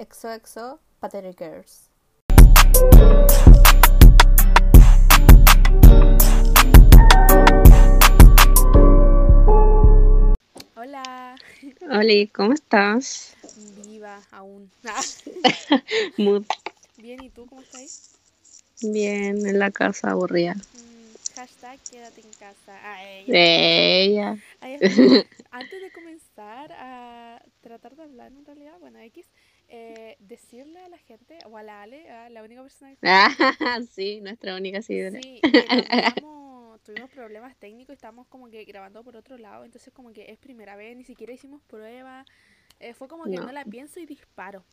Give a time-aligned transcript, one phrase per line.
[0.00, 1.90] XOXO Pathetic Girls.
[10.74, 11.36] Hola.
[11.90, 13.36] Hola, ¿cómo estás?
[13.84, 14.70] Viva aún.
[16.16, 16.44] Mood.
[16.96, 18.12] Bien, ¿y tú cómo estás?
[18.80, 20.54] Bien, en la casa aburrida.
[20.54, 22.78] Mm, hashtag quédate en casa.
[22.84, 24.38] Ay, Ella.
[24.60, 24.78] Ay.
[25.50, 29.26] Antes de comenzar a tratar de hablar en realidad, bueno, X,
[29.72, 33.28] eh, decirle a la gente, o a la Ale, a la única persona que Ah,
[33.90, 35.20] sí, nuestra única seguidora.
[35.22, 40.30] Sí, cambiamos- tuvimos problemas técnicos, estamos como que grabando por otro lado, entonces como que
[40.30, 42.24] es primera vez, ni siquiera hicimos prueba,
[42.80, 43.46] eh, fue como que no.
[43.46, 43.52] No.
[43.52, 44.64] la pienso y disparo.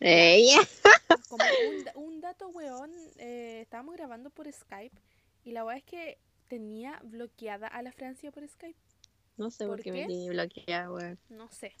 [0.00, 0.56] Ella.
[1.28, 4.96] Como un, da- un dato weón, eh, estábamos grabando por Skype
[5.44, 8.78] y la verdad es que tenía bloqueada a la Francia por Skype,
[9.36, 10.00] No sé por, ¿Por qué, qué?
[10.02, 11.18] me tiene bloqueada, weón.
[11.28, 11.74] no sé.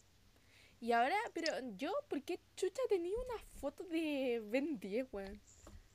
[0.80, 5.38] Y ahora, pero yo, ¿por qué chucha tenía una foto de Ben 10, weón?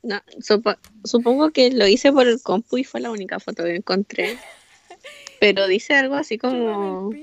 [0.03, 3.75] No, supo- supongo que lo hice por el compu y fue la única foto que
[3.77, 4.37] encontré.
[5.39, 7.11] Pero dice algo así como...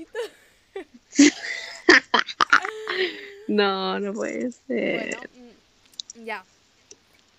[3.47, 4.93] No, no puede ser.
[4.93, 5.17] Bueno,
[6.15, 6.45] mm, ya.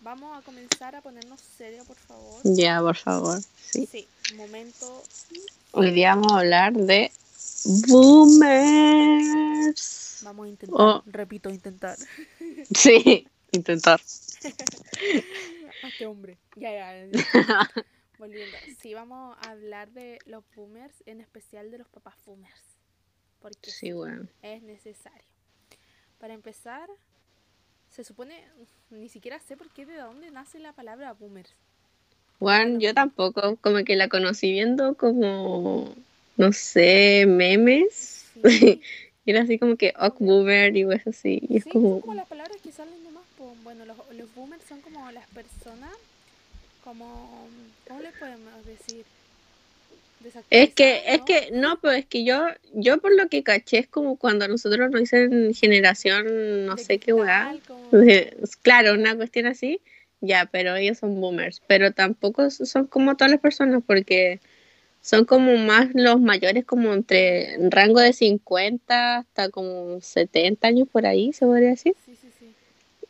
[0.00, 2.40] Vamos a comenzar a ponernos serio, por favor.
[2.44, 3.40] Ya, por favor.
[3.40, 3.86] Sí.
[3.90, 5.02] Sí, momento.
[5.72, 7.10] Hoy día vamos a hablar de
[7.88, 10.03] boomers.
[10.24, 11.02] Vamos a intentar, Oh.
[11.06, 11.96] repito, intentar.
[12.74, 14.00] Sí, intentar.
[15.82, 16.38] Este hombre.
[16.56, 17.06] Ya, ya.
[17.06, 17.10] ya.
[18.18, 18.56] Volviendo.
[18.80, 22.62] Sí, vamos a hablar de los boomers, en especial de los papás boomers.
[23.40, 23.90] Porque Sí,
[24.42, 25.24] es necesario.
[26.18, 26.88] Para empezar,
[27.90, 28.42] se supone,
[28.90, 31.50] ni siquiera sé por qué, de dónde nace la palabra boomers.
[32.40, 35.94] Bueno, yo tampoco, como que la conocí viendo como,
[36.36, 38.24] no sé, memes.
[38.42, 38.80] Sí.
[39.24, 41.40] Y era así como que Ock Boomer y cosas así.
[41.48, 43.22] Y es Sí, son como, como las palabras que salen nomás.
[43.62, 45.90] Bueno, los, los boomers son como las personas,
[46.82, 47.48] como,
[47.88, 49.04] ¿cómo le podemos decir?
[50.50, 51.24] es que, Desactualizadas, es ¿no?
[51.26, 54.90] que, no, pues es que yo, yo por lo que caché es como cuando nosotros
[54.90, 57.54] nos dicen generación, no De sé qué weá.
[57.66, 57.90] como-
[58.62, 59.80] Claro, una cuestión así,
[60.20, 61.60] ya, pero ellos son boomers.
[61.66, 64.40] Pero tampoco son como todas las personas porque
[65.04, 70.88] son como más los mayores, como entre en rango de 50 hasta como 70 años
[70.90, 71.94] por ahí, se podría decir.
[72.06, 72.46] Sí, sí, sí.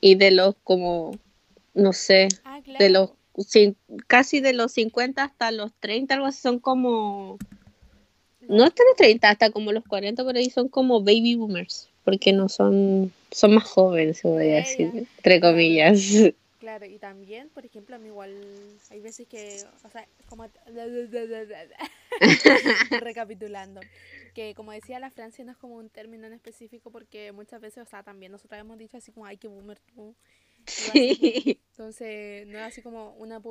[0.00, 1.16] Y de los como,
[1.72, 2.84] no sé, Ah, claro.
[2.84, 3.10] de los
[4.08, 7.38] casi de los 50 hasta los 30, algo así, son como,
[8.48, 12.32] no hasta los 30, hasta como los 40 por ahí son como baby boomers, porque
[12.32, 16.00] no son, son más jóvenes, se podría decir, entre comillas.
[16.64, 18.34] Claro, y también, por ejemplo, a mí igual
[18.88, 20.48] hay veces que, o sea, como
[23.00, 23.82] recapitulando,
[24.32, 27.82] que como decía la Francia no es como un término en específico porque muchas veces,
[27.82, 30.16] o sea, también nosotros hemos dicho así como, ay, que boomer tú.
[30.66, 33.42] Sí, Entonces, no es así como una,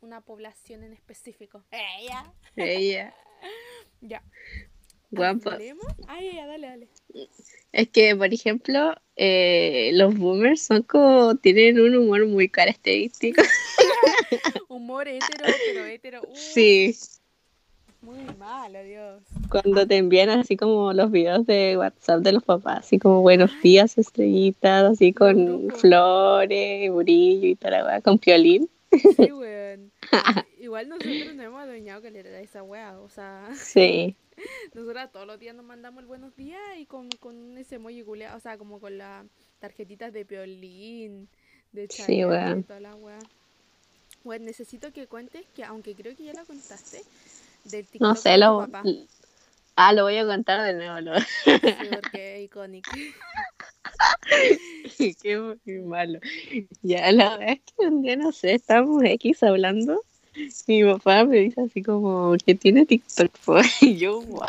[0.00, 1.62] una población en específico.
[1.70, 2.32] Ella.
[2.56, 3.14] ella,
[4.00, 4.22] Ya.
[5.16, 5.84] ¿Hablemos?
[6.08, 6.88] Ay, ya, dale, dale.
[7.72, 13.42] Es que, por ejemplo, eh, los boomers son como, tienen un humor muy característico.
[14.68, 16.20] Humor hetero, pero hetero.
[16.22, 16.96] uf, Sí,
[18.00, 19.22] Muy malo, Dios.
[19.50, 23.50] cuando te envían así como los videos de WhatsApp de los papás, así como buenos
[23.62, 28.68] días, estrellitas, así con flores, brillo y tal, con piolín.
[28.90, 29.92] Sí, weón.
[30.58, 32.98] Igual nosotros nos hemos adueñado que le era esa wea.
[33.00, 34.16] O sea, Sí,
[34.74, 38.36] nosotros todos los días nos mandamos el buenos días y con, con ese emoji culeado,
[38.36, 39.26] o sea, como con las
[39.58, 41.28] tarjetitas de piolín,
[41.72, 43.18] de Sí, Chayanne y toda la wea.
[44.24, 47.02] Bueno, necesito que cuentes que, aunque creo que ya la contaste,
[47.64, 48.60] del TikTok no sé, lo...
[48.60, 48.82] papá.
[49.74, 51.00] Ah, lo voy a contar de nuevo.
[51.00, 51.18] Lo...
[51.44, 51.50] Sí,
[52.02, 52.90] porque es icónico.
[55.22, 56.20] Qué muy malo.
[56.82, 60.02] Ya, la verdad es que un día, no sé, estábamos X hablando.
[60.66, 63.30] Mi papá me dice así como que tiene TikTok.
[63.80, 64.48] Y yo, ¿what?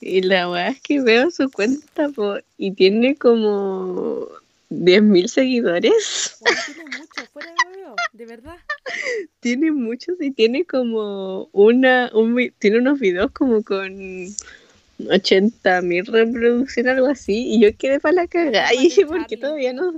[0.00, 4.28] Y la verdad es que veo su cuenta po, y tiene como
[4.70, 6.38] 10.000 seguidores.
[6.66, 8.56] Tiene mucho, fuera de huevo, de verdad.
[9.40, 13.92] Tiene muchos y tiene como una, un, tiene unos videos como con
[14.98, 17.54] 80.000 reproducciones, algo así.
[17.54, 18.70] Y yo quedé para la cagada.
[18.74, 19.92] Y dije, ¿por qué todavía no?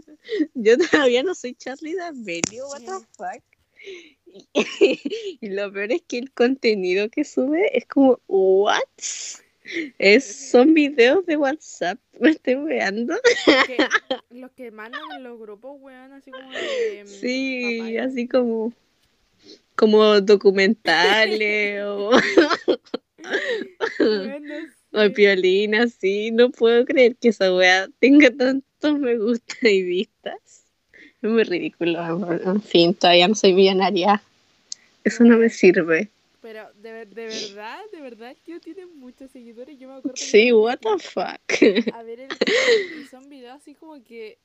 [0.54, 3.42] Yo todavía no soy Charlie D'Amelio, what the fuck.
[4.26, 4.48] Y,
[5.40, 8.80] y lo peor es que el contenido que sube es como, ¿what?
[9.98, 13.14] Es, son videos de WhatsApp, me estoy weando.
[14.30, 17.04] Los que mandan en los grupos, weón, así como de.
[17.04, 18.04] mm, Sí, papaya.
[18.04, 18.72] así como,
[19.76, 22.10] como documentales o
[24.00, 24.54] Weón, no
[24.94, 30.61] Ay, Piolina, sí, no puedo creer que esa wea tenga tantos me gusta y vistas.
[31.22, 32.00] Es muy ridículo.
[32.44, 34.22] En fin, todavía no soy millonaria.
[35.04, 36.08] Eso no me sirve.
[36.40, 39.78] Pero de, ver- de verdad, de verdad, tío tiene muchos seguidores.
[39.78, 40.16] Yo me acuerdo.
[40.16, 41.94] Sí, what the fuck.
[41.94, 42.28] A ver el
[43.10, 44.38] son videos así como que.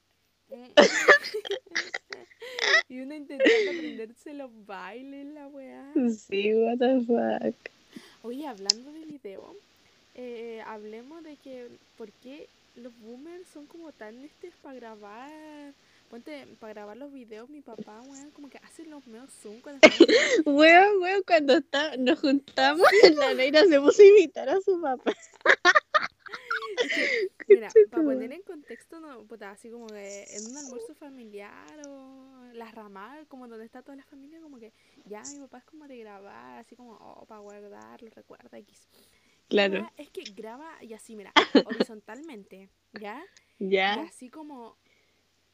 [2.87, 5.93] y uno intentando aprenderse los bailes, la weá.
[6.15, 7.55] Sí, what the fuck.
[8.23, 9.55] Oye, hablando de video,
[10.15, 11.67] eh, hablemos de que.
[11.97, 15.73] ¿Por qué los boomers son como tan estos para grabar?
[16.09, 19.85] Ponte, para grabar los videos, mi papá, weón, como que hace los medios zoom cuando
[19.85, 24.61] están haciendo- Weón, weón, cuando está, nos juntamos, la negra se puso a invitar a
[24.61, 25.13] su papá.
[27.47, 32.43] Mira, para poner en contexto, no, puta, así como que en un almuerzo familiar o
[32.53, 34.73] la ramal, como donde está toda la familia, como que
[35.05, 38.87] ya mi papá es como de grabar, así como, oh, para guardarlo, recuerda X.
[39.49, 41.31] La Claro, Es que graba y así, mira,
[41.91, 42.69] horizontalmente,
[42.99, 43.23] ¿ya?
[43.59, 43.93] Y ya.
[44.01, 44.77] así como...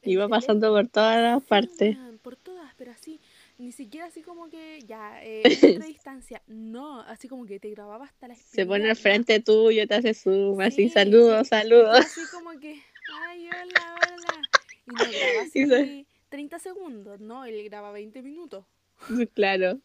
[0.05, 1.95] Iba pasando por todas las partes.
[1.97, 3.19] weón, por todas, pero así,
[3.57, 5.43] ni siquiera así como que ya, eh,
[5.85, 9.87] de distancia, no, así como que te grababa hasta la Se pone al frente tuyo,
[9.87, 11.49] te hace zoom, así, Sí, saludos, sí.
[11.49, 11.99] saludos.
[11.99, 12.81] Así como que,
[13.27, 14.41] ay, hola, hola.
[14.85, 17.45] Y nos graba Y se- así 30 segundos, ¿no?
[17.45, 18.65] Él graba 20 minutos.
[19.33, 19.79] Claro.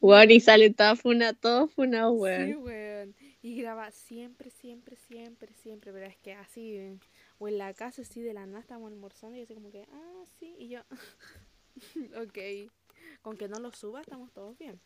[0.00, 2.56] Weón, y sale toda funa, todo funa, Sí, weón.
[2.62, 3.14] weón.
[3.42, 5.92] Y graba siempre, siempre, siempre, siempre.
[5.92, 6.78] Pero es que así,
[7.38, 10.24] o en la casa, así de la nada, estamos almorzando y así como que, ah,
[10.38, 10.54] sí.
[10.58, 10.80] Y yo,
[12.22, 12.38] ok.
[13.22, 14.78] Con que no lo suba, estamos todos bien.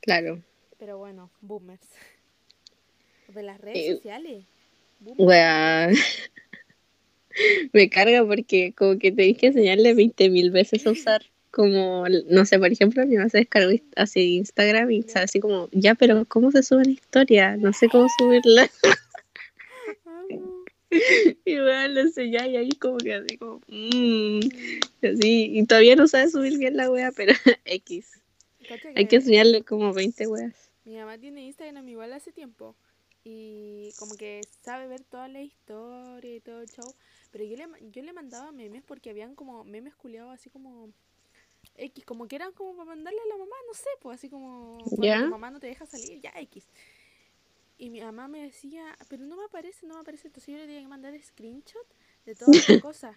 [0.00, 0.42] Claro.
[0.78, 1.88] Pero bueno, boomers.
[3.34, 4.44] De las redes Eh, sociales.
[7.72, 12.44] Me carga porque como que tenéis que enseñarle 20 mil veces a usar como, no
[12.44, 16.50] sé, por ejemplo, mi mamá se descargó así Instagram y así como, ya, pero ¿cómo
[16.50, 17.56] se sube una historia?
[17.56, 18.68] No sé cómo subirla.
[21.44, 24.40] Y bueno, le enseñáis y ahí como que así como, mmm,
[25.02, 27.32] así, y todavía no sabe subir bien la wea, pero
[27.64, 28.20] X.
[28.94, 30.70] Hay que enseñarle como 20 weas.
[30.84, 32.74] Mi mamá tiene Instagram igual hace tiempo.
[33.22, 36.94] Y como que sabe ver toda la historia y todo el show.
[37.32, 40.92] Pero yo le, yo le mandaba memes porque habían como memes culiados así como
[41.76, 44.78] X, como que eran como para mandarle a la mamá, no sé, pues así como
[44.78, 45.24] cuando ¿Ya?
[45.24, 46.66] tu mamá no te deja salir, ya X.
[47.78, 50.28] Y mi mamá me decía, pero no me aparece, no me aparece.
[50.28, 51.86] Entonces yo le tenía que mandar screenshot
[52.24, 53.16] de todas las cosas.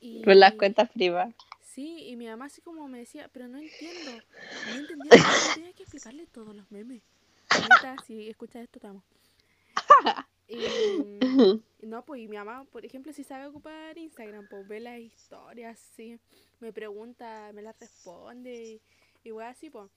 [0.00, 1.34] Y, Por las cuentas privadas.
[1.60, 4.24] Sí, y mi mamá así como me decía, pero no entiendo.
[4.64, 7.02] No entendía, yo tenía que explicarle todos los memes.
[7.52, 9.02] Mamita, si escuchas esto.
[10.48, 10.68] Y,
[11.04, 14.98] mm, no, pues y mi mamá, por ejemplo, si sabe ocupar Instagram, pues ve las
[15.00, 16.18] historias, sí.
[16.60, 18.54] Me pregunta, me las responde.
[18.74, 19.90] y- Igual así, pues.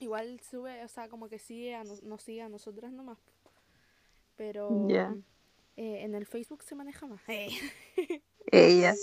[0.00, 3.18] Igual sube, o sea, como que sigue a nos, nos sigue a nosotras nomás.
[4.36, 5.14] Pero eh,
[5.76, 7.20] en el Facebook se maneja más.
[7.26, 8.94] Ella.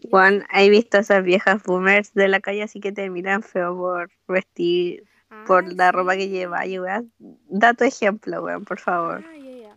[0.00, 3.42] Y Juan, he visto a esas viejas boomers de la calle así que te miran
[3.42, 5.04] feo por vestir,
[5.46, 7.12] por Ay, la ropa que lleva y weón.
[7.18, 9.24] Da tu ejemplo, weón, por favor.
[9.28, 9.76] Ay, ella.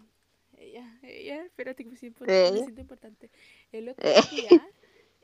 [0.58, 3.30] Ella, ella, espérate que me siento, me siento importante.
[3.72, 4.22] El otro Eh.
[4.32, 4.68] día,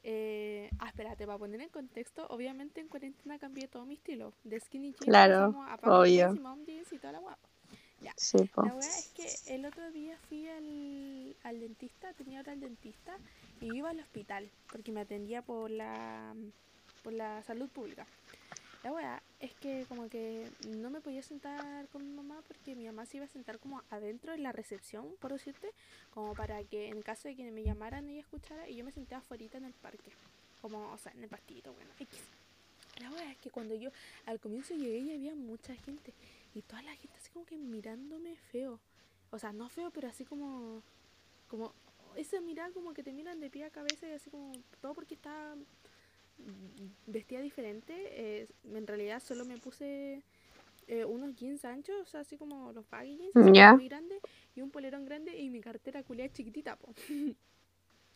[0.04, 4.34] eh, ah, espérate, para poner en contexto, obviamente en cuarentena cambié todo mi estilo.
[4.44, 6.34] De skinny jeans Claro, a obvio.
[6.66, 7.50] jeans y toda la guapa.
[8.18, 8.64] Sí, po.
[8.64, 13.18] La weá es que el otro día fui al, al dentista, tenía hora al dentista
[13.62, 16.36] y iba al hospital porque me atendía por la,
[17.02, 18.06] por la salud pública.
[18.84, 22.86] La weá es que como que no me podía sentar con mi mamá porque mi
[22.86, 25.72] mamá se iba a sentar como adentro en la recepción, por decirte,
[26.14, 29.16] como para que en caso de que me llamaran ella escuchara y yo me senté
[29.16, 30.12] afuera en el parque,
[30.62, 32.20] como, o sea, en el pastito, bueno, X.
[33.00, 33.90] La weá es que cuando yo
[34.26, 36.14] al comienzo llegué y había mucha gente
[36.56, 38.80] y toda la gente así como que mirándome feo.
[39.32, 40.82] O sea, no feo, pero así como.
[41.48, 41.74] Como.
[42.16, 44.52] Esa mirada como que te miran de pie a cabeza y así como.
[44.82, 45.56] Todo porque estaba
[47.08, 47.94] vestida diferente.
[48.12, 50.22] eh, en realidad solo me puse
[50.88, 53.74] eh, unos jeans anchos, o sea, así como los baggy jeans, Ya.
[53.74, 54.20] muy grandes,
[54.56, 56.94] y un polerón grande y mi cartera culiada chiquitita, po.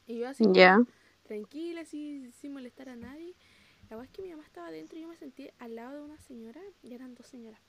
[0.08, 0.80] y yo así Ya.
[1.28, 3.34] tranquila, así, sin molestar a nadie.
[3.90, 6.02] La verdad es que mi mamá estaba adentro y yo me senté al lado de
[6.04, 7.62] una señora, y eran dos señoras.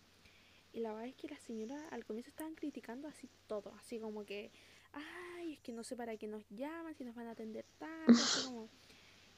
[0.73, 4.25] Y la verdad es que las señoras al comienzo estaban criticando así todo, así como
[4.25, 4.51] que,
[4.93, 8.25] ay, es que no sé para qué nos llaman, si nos van a atender tanto,
[8.25, 8.69] así como...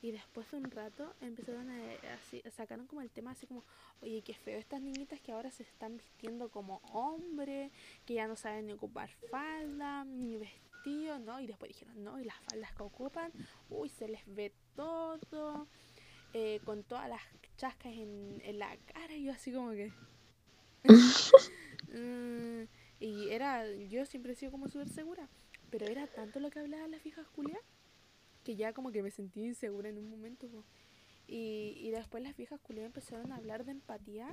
[0.02, 1.78] Y después de un rato empezaron a,
[2.14, 3.64] así, sacaron como el tema así como,
[4.00, 7.70] oye, qué feo estas niñitas que ahora se están vistiendo como hombres,
[8.06, 11.38] que ya no saben ni ocupar falda, ni vestido, ¿no?
[11.40, 13.30] Y después dijeron, no, y las faldas que ocupan,
[13.68, 15.68] uy, se les ve todo,
[16.32, 17.20] eh, con todas las
[17.58, 19.92] chascas en, en la cara, y yo así como que...
[21.92, 22.68] Mm,
[23.00, 25.28] y era, yo siempre he sido como súper segura,
[25.70, 27.58] pero era tanto lo que hablaba la fija Julia
[28.44, 30.48] que ya como que me sentí insegura en un momento.
[30.48, 30.64] po.
[31.26, 34.28] Y, y después las viejas culiadas empezaron a hablar de empatía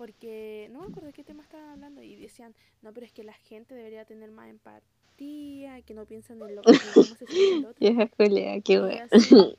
[0.00, 3.22] porque no me acuerdo de qué tema estaban hablando y decían, no, pero es que
[3.22, 7.58] la gente debería tener más empatía, que no piensan en lo que cómo se siente
[7.58, 7.74] el otro.
[7.78, 8.76] Vieja Julia, qué
[9.12, 9.36] así,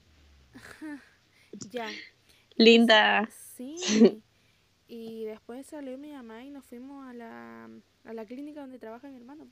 [1.70, 1.88] ya,
[2.56, 3.30] Linda.
[3.56, 4.24] sí.
[4.88, 7.70] Y después salió mi mamá y nos fuimos a la,
[8.04, 9.46] a la clínica donde trabaja mi hermano.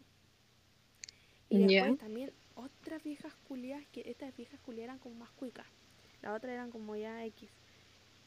[1.50, 2.34] Y después también
[2.66, 5.66] otras viejas culiadas, que estas viejas culiadas eran como más cuicas.
[6.22, 7.50] Las otras eran como ya X.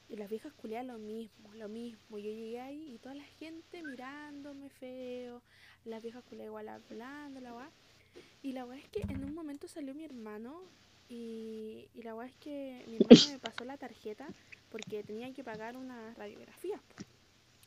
[0.08, 2.18] Y las viejas culiadas lo mismo, lo mismo.
[2.18, 5.42] Yo llegué ahí y toda la gente mirándome feo.
[5.84, 7.70] Las viejas culiadas igual hablando, la weá.
[8.42, 10.62] Y la weá es que en un momento salió mi hermano
[11.08, 14.26] y, y la weá es que mi hermano me pasó la tarjeta
[14.70, 16.80] porque tenía que pagar una radiografía.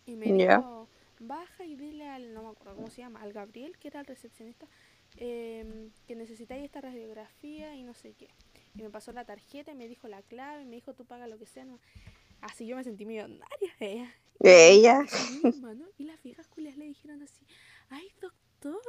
[0.06, 0.88] Y me dijo,
[1.20, 4.06] baja y dile al, no me acuerdo cómo se llama, al Gabriel, que era el
[4.06, 4.68] recepcionista,
[5.18, 8.28] em, que necesitáis esta radiografía y no sé qué.
[8.76, 11.28] Y me pasó la tarjeta y me dijo la clave, y me dijo tú paga
[11.28, 11.66] lo que sea.
[11.66, 11.80] no-
[12.42, 13.48] Así yo me sentí millonaria.
[13.80, 14.14] ella.
[14.42, 15.06] Ella.
[15.32, 17.46] Y mi hermano, y las viejas culias le dijeron así,
[17.90, 18.82] ay doctor,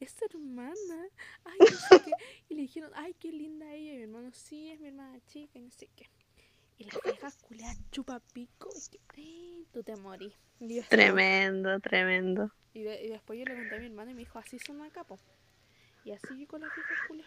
[0.00, 1.08] es tu hermana,
[1.44, 2.12] ay no sé qué.
[2.48, 3.92] Y le dijeron, ay qué linda ella.
[3.92, 6.06] Y mi hermano, sí, es mi hermana chica y no sé qué.
[6.78, 10.34] Y las viejas culias chupa pico y que, "Eh, tú te morís.
[10.88, 12.50] Tremendo, tremendo.
[12.74, 14.80] y, de- y después yo le conté a mi hermano y me dijo, así son
[14.82, 15.18] acá, po.
[16.06, 17.26] Y así con las viejas culias.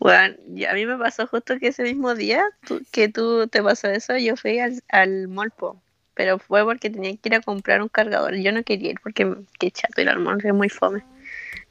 [0.00, 3.62] Bueno, y a mí me pasó justo que ese mismo día tú- que tú te
[3.62, 5.80] pasó eso, yo fui al, al mall, po.
[6.14, 8.34] Pero fue porque tenía que ir a comprar un cargador.
[8.34, 11.04] Yo no quería ir porque qué chato ir al mall, es muy fome.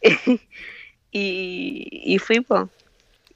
[1.11, 2.69] Y, y fui, po.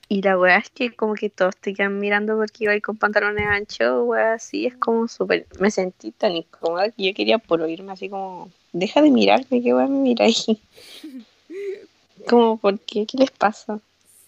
[0.07, 2.81] Y la weá es que como que todos te quedan mirando porque iba a ir
[2.81, 5.47] con pantalones anchos, weá, así es como súper...
[5.59, 8.51] Me sentí tan incómoda que yo quería por oírme así como...
[8.73, 10.35] Deja de mirarme, qué weá me ahí.
[12.27, 13.05] Como, ¿por qué?
[13.05, 13.79] ¿Qué les pasa?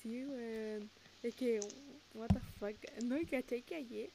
[0.01, 0.89] Sí, weón.
[1.21, 1.59] Es que,
[2.13, 2.75] what the fuck.
[3.03, 4.11] No, y caché que ayer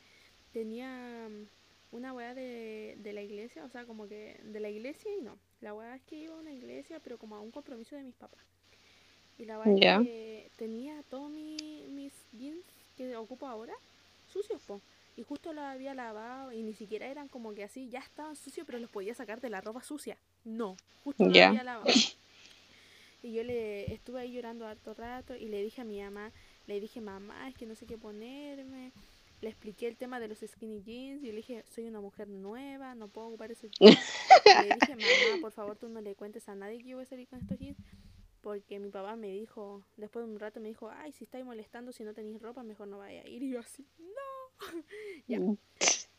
[0.53, 5.11] tenía mm, una weá de, de la iglesia, o sea, como que de la iglesia
[5.17, 5.39] y no.
[5.61, 8.17] La weá es que iba a una iglesia, pero como a un compromiso de mis
[8.17, 8.45] papás.
[9.39, 12.67] Y la weá es que tenía todos mi- mis jeans
[12.97, 13.75] que ocupo ahora
[14.27, 14.83] sucios, po.
[15.17, 18.67] Y justo los había lavado y ni siquiera eran como que así, ya estaban sucios,
[18.67, 20.19] pero los podía sacar de la ropa sucia.
[20.45, 22.05] No, justo los había lavado.
[23.23, 26.33] Y yo le estuve ahí llorando harto rato y le dije a mi mamá,
[26.67, 28.93] le dije, mamá, es que no sé qué ponerme.
[29.41, 32.95] Le expliqué el tema de los skinny jeans y le dije, soy una mujer nueva,
[32.95, 33.99] no puedo ocupar esos jeans.
[34.45, 37.05] Y le dije, mamá, por favor, tú no le cuentes a nadie que yo voy
[37.05, 37.79] a salir con estos jeans.
[38.41, 41.93] Porque mi papá me dijo, después de un rato me dijo, ay, si estáis molestando,
[41.93, 43.43] si no tenéis ropa, mejor no vaya a ir.
[43.43, 44.59] Y yo así, no.
[45.27, 45.39] Ya.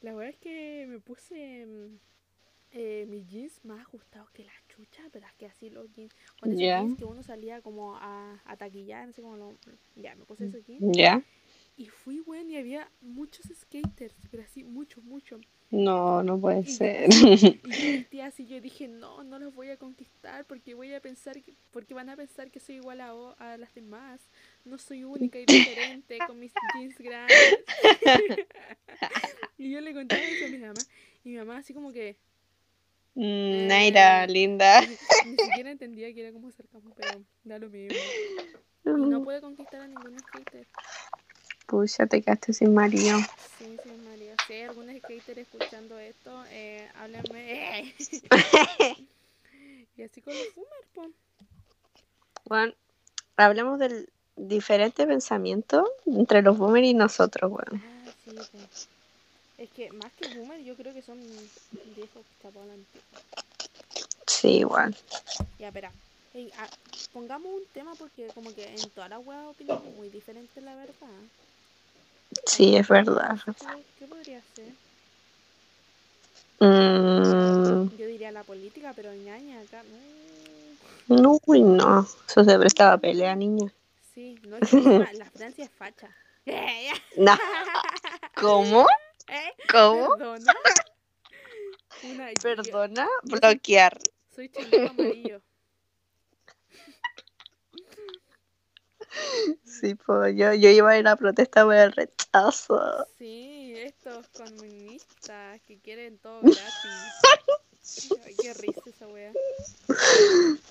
[0.01, 2.00] La verdad es que me puse mm,
[2.72, 4.51] eh, mis jeans más ajustados que la
[5.12, 6.75] pero es que así los jeans, con esos Ya.
[6.75, 9.57] jeans que uno salía como a, a taquillar, no sé cómo lo...
[9.95, 11.24] Ya, me puse esos jeans ¿Ya?
[11.77, 15.41] y fui, bueno, y había muchos skaters, pero así, muchos, muchos.
[15.71, 17.09] No, no puede Y ser.
[17.63, 21.01] Y yo vestía así, yo dije, no, no los voy a conquistar porque voy a
[21.01, 24.29] pensar, que, porque van a pensar que soy igual a, a las demás.
[24.65, 27.59] No soy única y diferente con mis jeans grandes.
[29.57, 30.86] y yo le contaba eso a mi mamá.
[31.24, 32.17] Y mi mamá así como que
[33.22, 34.80] Naira, linda.
[35.26, 37.98] ni siquiera entendía que era como sarcasmo, pero da lo mismo.
[38.86, 40.66] No pude conquistar a ningún skater.
[41.68, 43.20] Pucha, te quedaste sin marido.
[43.58, 44.36] Sí, sí, María.
[44.48, 47.94] Si hay algún skater escuchando esto, eh, háblenme.
[49.98, 51.18] y así con los boomers.
[52.46, 52.74] Bueno,
[53.36, 57.84] hablemos del diferente pensamiento entre los boomers y nosotros, weón.
[57.84, 58.60] Ah, sí, po.
[59.60, 61.20] Es que más que boomer, yo creo que son
[61.96, 63.22] viejos la antigua.
[64.25, 64.96] Sí, igual.
[65.60, 65.92] Ya, espera.
[66.34, 66.70] Ey, ah,
[67.12, 71.10] pongamos un tema porque como que en todas las weas opinamos muy diferente, la verdad.
[72.46, 73.38] Sí, es verdad.
[73.46, 74.68] ¿Qué, qué podría ser?
[76.62, 79.84] Mm, Yo diría la política, pero ñaña acá.
[81.08, 81.22] No.
[81.22, 82.08] no, uy, no.
[82.30, 83.70] Eso se prestaba a pelea, niña.
[84.16, 84.78] Sí, no es que
[85.18, 86.08] la Francia es facha.
[87.18, 87.38] No.
[88.36, 88.88] ¿Cómo?
[89.29, 89.53] ¿Eh?
[89.71, 90.17] ¿Cómo?
[90.17, 90.53] Perdona.
[92.03, 94.00] Una, Perdona, yo bloquear.
[94.33, 95.41] Soy chileno amarillo.
[99.63, 103.07] Sí, pues yo, yo iba a ir a protesta por el rechazo.
[103.17, 106.62] Sí, estos comunistas que quieren todo gratis.
[108.25, 109.33] Ay, qué risa esa wea.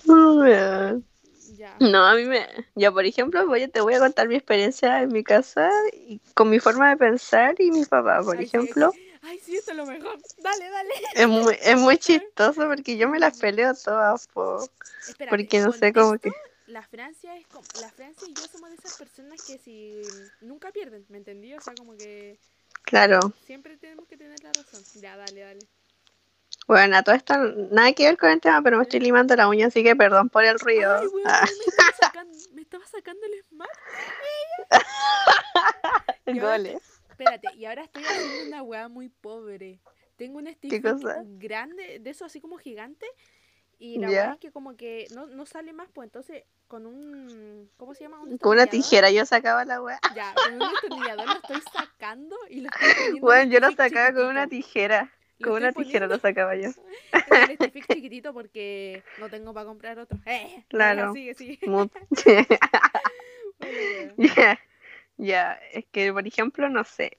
[0.07, 1.01] Oh.
[1.57, 1.75] Ya.
[1.79, 2.47] No, a mí me...
[2.75, 6.49] Yo, por ejemplo, voy, te voy a contar mi experiencia en mi casa y con
[6.49, 8.91] mi forma de pensar y mi papá, por Ay, ejemplo.
[9.21, 10.17] Ay, sí, esto es lo mejor.
[10.37, 10.93] Dale, dale.
[11.15, 14.69] Es muy, es muy chistoso porque yo me las peleo todas, po.
[15.07, 16.31] Espérate, Porque no sé cómo que.
[16.67, 20.03] La Francia es como, la Francia y yo somos de esas personas que si
[20.41, 21.53] nunca pierden, ¿me entendí?
[21.55, 22.37] O sea, como que
[22.83, 23.33] Claro.
[23.45, 24.83] siempre tenemos que tener la razón.
[25.01, 25.59] Ya, dale, dale.
[26.69, 27.33] Bueno, a todo esto
[27.71, 30.29] nada que ver con el tema, pero me estoy limando la uña, así que perdón
[30.29, 30.97] por el ruido.
[30.97, 33.71] Ay, weón, Ah, me, estaba sacando, me estaba sacando el smart.
[36.27, 37.01] Goles.
[37.09, 39.79] Espérate, y ahora estoy haciendo una weá muy pobre.
[40.15, 40.85] Tengo un stick
[41.39, 43.07] grande, de eso así como gigante.
[43.79, 44.13] Y la Ya.
[44.25, 47.71] weá es que como que no, no sale más, pues entonces con un.
[47.77, 48.19] ¿Cómo se llama?
[48.19, 49.99] Un Con una tijera yo sacaba la weá.
[50.13, 53.19] Ya, con un destornillador lo estoy sacando y lo estoy.
[53.21, 55.11] Bueno, en yo lo sacaba con una tijera.
[55.41, 56.69] Con una tijera lo sacaba yo.
[57.11, 60.17] el stick chiquitito porque no tengo para comprar otro.
[60.25, 61.13] Eh, Claro.
[61.13, 61.59] Sigue, sigue.
[64.17, 64.59] Ya,
[65.17, 67.17] ya, es que por ejemplo, no sé,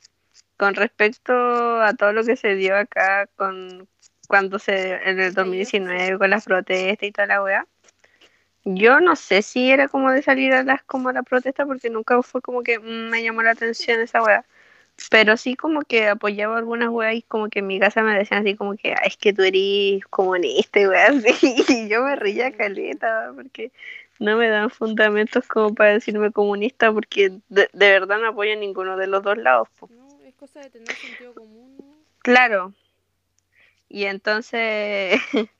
[0.56, 1.32] con respecto
[1.82, 3.88] a todo lo que se dio acá con
[4.28, 7.66] cuando se en el Estallido 2019 con las protestas y toda la weá,
[8.64, 11.90] yo no sé si era como de salir a las como a la protesta porque
[11.90, 14.44] nunca fue como que me llamó la atención esa weá.
[15.08, 18.40] Pero sí como que apoyaba algunas weas y como que en mi casa me decían
[18.42, 21.54] así como que "Ah, es que tú eres comunista y weas así.
[21.68, 23.72] Y yo me reía caleta porque
[24.18, 28.56] no me dan fundamentos como para decirme comunista porque de, de verdad no apoyo a
[28.56, 29.68] ninguno de los dos lados.
[29.78, 29.88] po.
[29.90, 31.76] No, es cosa de tener sentido común.
[31.78, 31.84] ¿no?
[32.22, 32.74] Claro.
[33.88, 35.20] Y entonces,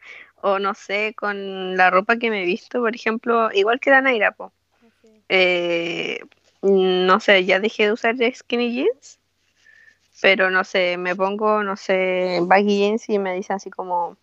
[0.42, 4.02] o no sé, con la ropa que me he visto, por ejemplo, igual que la
[4.02, 4.52] Naira, po.
[5.28, 6.20] Eh,
[6.62, 9.19] no sé, ya dejé de usar skinny jeans,
[10.20, 14.16] pero no sé, me pongo, no sé, baggy jeans y me dicen así como,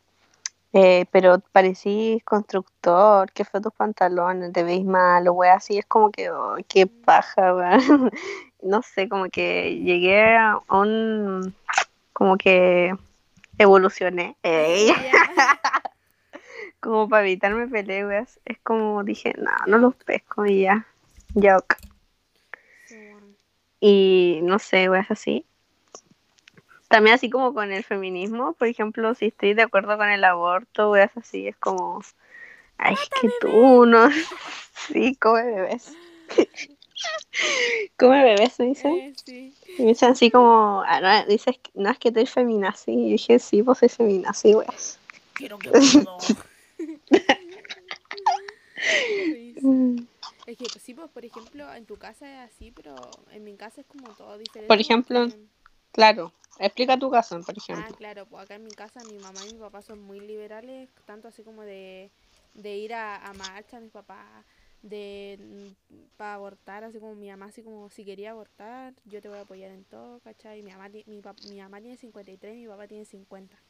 [0.74, 5.86] eh, pero parecís constructor, qué fue tus pantalones, te veis mal, o wea así, es
[5.86, 8.12] como que, oh, qué paja, weón.
[8.60, 11.54] No sé, como que llegué a un,
[12.12, 12.92] como que
[13.60, 14.96] evolucioné, Ya.
[16.80, 20.88] como para evitarme peleas, es como dije, no, no los pesco y ya,
[21.36, 21.76] ya ok.
[23.80, 25.46] Y no sé, weas así.
[26.88, 30.92] También así como con el feminismo, por ejemplo, si estoy de acuerdo con el aborto,
[30.92, 32.02] weas así, es como,
[32.78, 34.10] ay, es que tú no,
[34.88, 35.94] sí, come bebés.
[37.98, 38.94] come bebés, me dicen.
[38.96, 39.54] Eh, sí.
[39.78, 42.92] Y me dicen así como, ah, no, dices, no es que tú eres feminazi.
[42.92, 45.00] Y dije, sí, vos soy feminazi, weas.
[45.34, 46.06] Quiero que risa.
[50.48, 52.96] Es que, pues, sí, pues, por ejemplo, en tu casa es así, pero
[53.32, 54.68] en mi casa es como todo diferente.
[54.68, 55.46] Por ejemplo, porque-
[55.98, 56.26] Claro,
[56.60, 57.98] explica tu caso, por Ah, ejemplo.
[57.98, 61.28] claro, pues acá en mi casa mi mamá y mi papá son muy liberales, tanto
[61.28, 62.12] así como de,
[62.54, 64.46] de ir a, a marcha, mis papás,
[64.82, 65.74] de
[66.18, 69.42] para abortar, así como mi mamá, así como si quería abortar, yo te voy a
[69.42, 70.64] apoyar en todo, ¿cachai?
[70.64, 73.62] Mi mamá, mi, pap- mi mamá tiene 53 y mi papá tiene 50.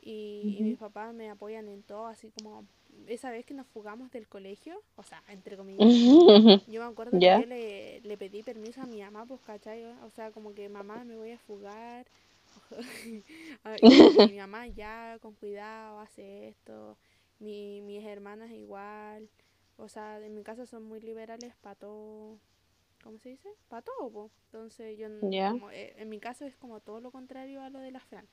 [0.00, 2.66] Y, y mis papás me apoyan en todo, así como
[3.06, 5.86] esa vez que nos fugamos del colegio, o sea, entre comillas.
[6.68, 9.84] Yo me acuerdo que le, le pedí permiso a mi mamá, pues, ¿cachai?
[9.84, 12.06] O sea, como que mamá me voy a fugar.
[13.82, 16.96] Y, mi mamá ya, con cuidado, hace esto.
[17.38, 19.28] Mi, mis hermanas igual.
[19.76, 22.38] O sea, en mi casa son muy liberales para todo.
[23.02, 23.48] ¿Cómo se dice?
[23.68, 24.30] Para todo, po.
[24.46, 27.90] Entonces, yo, como, eh, en mi caso es como todo lo contrario a lo de
[27.90, 28.26] la Fran.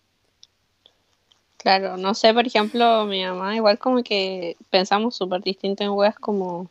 [1.57, 6.15] Claro, no sé, por ejemplo, mi mamá igual como que pensamos súper distinto en weas
[6.15, 6.69] como,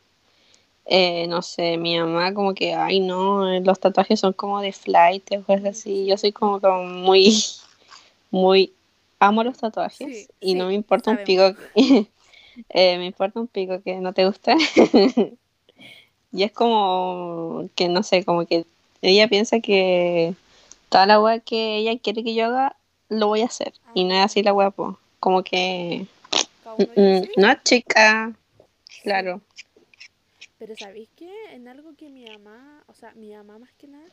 [0.85, 5.29] eh, no sé, mi mamá como que, ay no, los tatuajes son como de flight,
[5.33, 7.35] o cosas así, yo soy como, como muy,
[8.31, 8.73] muy,
[9.19, 11.53] amo los tatuajes Sí, y no me importa un pico,
[12.69, 14.55] eh, me importa un pico que no te guste.
[16.31, 18.65] y es como que, no sé, como que
[19.01, 20.33] ella piensa que
[20.89, 22.76] toda la wea que ella quiere que yo haga,
[23.09, 23.73] lo voy a hacer.
[23.93, 24.99] Y no es así la wea, po.
[25.19, 26.07] Como que,
[26.77, 28.33] mm, mm, no chica,
[29.03, 29.41] claro.
[30.57, 31.31] Pero ¿sabéis qué?
[31.51, 34.07] En algo que mi mamá, o sea, mi mamá más que nada,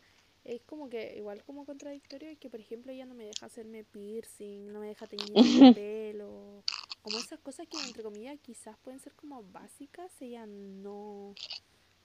[0.45, 3.85] es como que igual como contradictorio, es que por ejemplo ella no me deja hacerme
[3.85, 6.63] piercing, no me deja teñir el pelo,
[7.03, 11.35] como esas cosas que entre comillas quizás pueden ser como básicas, ella no,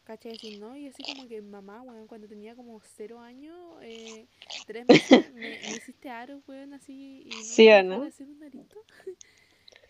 [0.10, 0.32] ¿cachai?
[0.32, 4.26] Decir no, y así como que mamá, weón, cuando tenía como cero años, eh,
[4.66, 8.04] tres meses, me, me hiciste aro, weón, así, y no ¿Sí o no?
[8.04, 8.78] hacer un arito.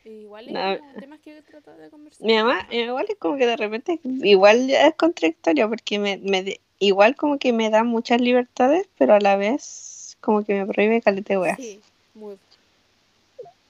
[0.05, 0.77] E igual es No.
[0.77, 2.25] como temas que he tratado de conversar.
[2.25, 7.15] Mi mamá, igual es como que de repente, igual es contradictorio, porque me, me igual
[7.17, 11.37] como que me da muchas libertades, pero a la vez como que me prohíbe calete
[11.37, 11.57] weas.
[11.57, 11.81] Sí,
[12.13, 12.37] muy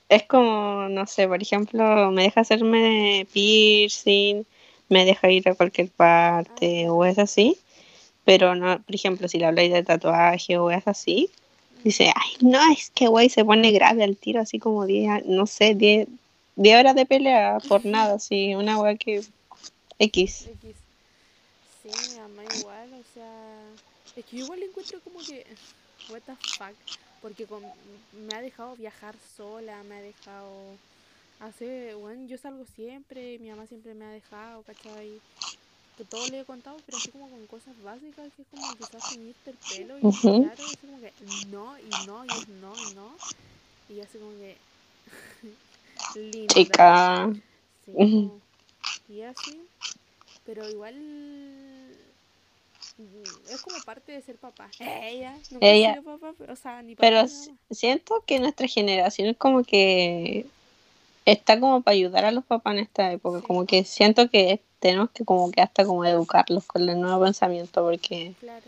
[0.07, 4.45] Es como, no sé, por ejemplo, me deja hacerme piercing,
[4.89, 7.57] me deja ir a cualquier parte o es así,
[8.25, 11.29] pero no, por ejemplo, si le habláis de tatuaje o es así,
[11.83, 15.45] Dice, ay, no, es que güey se pone grave al tiro, así como 10, no
[15.45, 16.09] sé, 10,
[16.57, 19.23] 10 horas de pelea por nada, así, una güey que
[19.97, 20.47] X.
[20.47, 20.75] X.
[21.81, 23.31] Sí, mamá igual, o sea.
[24.15, 25.45] Es que yo igual le encuentro como que.
[26.09, 26.75] What the fuck.
[27.21, 27.63] Porque con,
[28.27, 30.51] me ha dejado viajar sola, me ha dejado.
[31.39, 31.95] Hacer.
[31.95, 35.09] Bueno, yo salgo siempre, mi mamá siempre me ha dejado, ¿cachai?
[35.97, 39.09] Que todo le he contado, pero así como con cosas básicas, que es como quizás
[39.09, 40.41] teñirte el pelo y Ujú.
[40.41, 41.11] claro, así como que
[41.51, 43.11] no, y no, y es no, y no.
[43.89, 44.55] Y así como que.
[46.15, 46.53] Linda.
[46.53, 47.29] Chica.
[47.85, 47.93] Sí,
[49.09, 49.59] y así,
[50.45, 50.93] pero igual
[52.97, 54.69] mm, es como parte de ser papá.
[54.79, 57.57] Ella, no Ella- papá, pero, o sea, ni papá Pero ni s- mamá.
[57.71, 60.45] siento que nuestra generación es como que
[61.31, 65.09] está como para ayudar a los papás en esta época, como que siento que tenemos
[65.11, 68.65] que como que hasta como educarlos con el nuevo pensamiento porque Claro.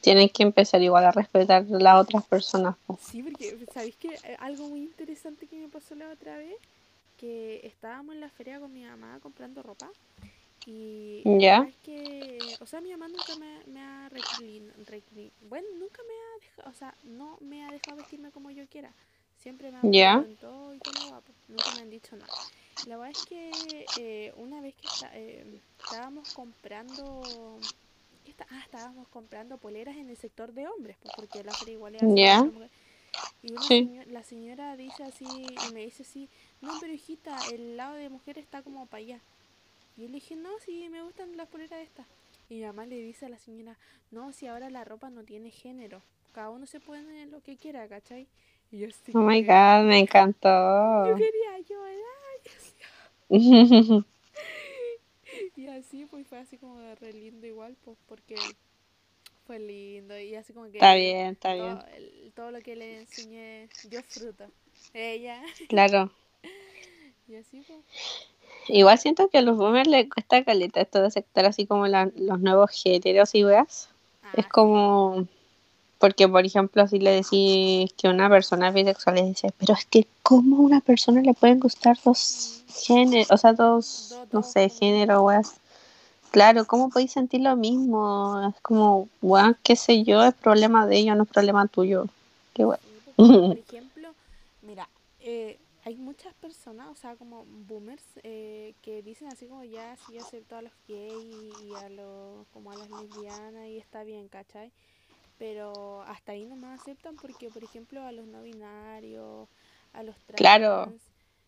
[0.00, 2.76] tienen que empezar igual a respetar a las otras personas.
[3.00, 6.54] Sí, porque ¿sabéis que eh, algo muy interesante que me pasó la otra vez?
[7.16, 9.90] Que estábamos en la feria con mi mamá comprando ropa.
[10.66, 11.66] Y ¿Ya?
[11.68, 16.14] es que, o sea, mi mamá nunca me, me ha reclin, reclin- bueno, nunca me
[16.14, 18.92] ha dejado, o sea, no me ha dejado vestirme como yo quiera.
[19.40, 20.12] Siempre me ha ¿Ya?
[20.12, 21.32] apoyado en todo y todo guapo.
[21.48, 22.30] Nunca me han dicho nada.
[22.84, 27.60] La verdad es que eh, una vez que está- eh, estábamos comprando,
[28.24, 28.46] ¿qué está?
[28.50, 32.02] Ah, estábamos comprando poleras en el sector de hombres, pues, porque la feria igual es
[32.02, 32.42] así, ¿Ya?
[32.44, 32.70] como que-
[33.42, 33.74] y una Sí.
[33.74, 38.08] seño- la señora dice así, y me dice así, no, pero hijita, el lado de
[38.10, 39.20] mujer está como para allá.
[39.96, 42.06] Y yo le dije, no, si me gustan las poleras estas.
[42.48, 43.78] Y mi mamá le dice a la señora,
[44.10, 46.02] no, si ahora la ropa no tiene género.
[46.32, 48.28] Cada uno se pone lo que quiera, ¿cachai?
[48.72, 51.16] Y yo Oh my god, me Yo encantó.
[51.16, 52.04] quería llorar.
[55.56, 58.36] Y así, pues fue así como de re lindo igual, pues porque
[59.46, 60.18] fue lindo.
[60.18, 61.78] Y así como que está bien, está bien.
[61.78, 64.46] todo, el- todo lo que le enseñé, yo fruto.
[64.94, 65.42] Ella.
[65.68, 66.10] Claro.
[67.28, 67.78] Y así, pues.
[68.66, 72.10] Igual siento que a los boomers les cuesta caleta esto de aceptar así como la-
[72.16, 73.88] los nuevos géneros y weas.
[74.32, 75.28] Es Ah, como,
[76.00, 79.84] porque por ejemplo, si le decís que una persona es bisexual, le dices, pero es
[79.84, 84.70] que ¿cómo a una persona le pueden gustar dos géneros, o sea, dos, no sé,
[84.70, 85.60] géneros, weas?
[86.30, 88.48] Claro, ¿cómo podéis sentir lo mismo?
[88.48, 92.06] Es como, weón, qué sé yo, es problema de ellos, no es problema tuyo.
[92.54, 92.80] Qué porque,
[93.16, 94.08] por ejemplo,
[94.62, 94.88] mira,
[95.20, 100.16] eh, hay muchas personas, o sea, como boomers, eh, que dicen así como ya sí
[100.16, 104.72] acepto a los gays y a los, como a las lesbianas y está bien, ¿cachai?
[105.40, 109.48] Pero hasta ahí no me aceptan porque, por ejemplo, a los no binarios,
[109.94, 110.92] a los trans, Claro.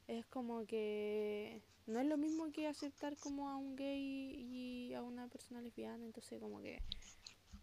[0.09, 5.03] es como que no es lo mismo que aceptar como a un gay y a
[5.03, 6.81] una persona lesbiana, entonces como que...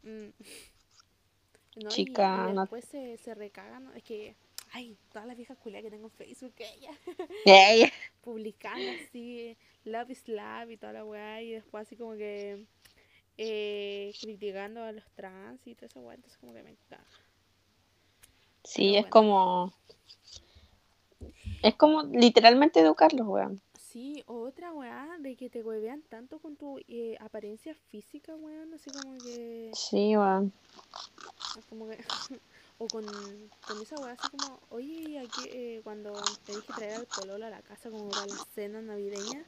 [0.04, 0.30] mm,
[1.84, 4.36] no, Chica, y, después se, se recagan, es que,
[4.74, 6.92] ay, todas las viejas culias que tengo en Facebook, ella,
[8.22, 12.68] publicando así, love is love y toda la weá, y después así como que
[13.42, 17.06] eh, criticando a los trans y toda esa weá, entonces como que me caga.
[18.66, 19.12] Sí, es bueno.
[19.12, 19.74] como,
[21.64, 23.62] es como literalmente educarlos, weón.
[23.80, 28.92] Sí, otra weá de que te huevean tanto con tu eh, apariencia física, weón, así
[28.92, 29.72] como que...
[29.74, 30.52] Sí, weón.
[31.70, 31.98] como que
[32.78, 37.08] o con, con esa weá así como oye aquí eh, cuando te dije traer al
[37.08, 39.46] pololo a la casa como para la cena navideña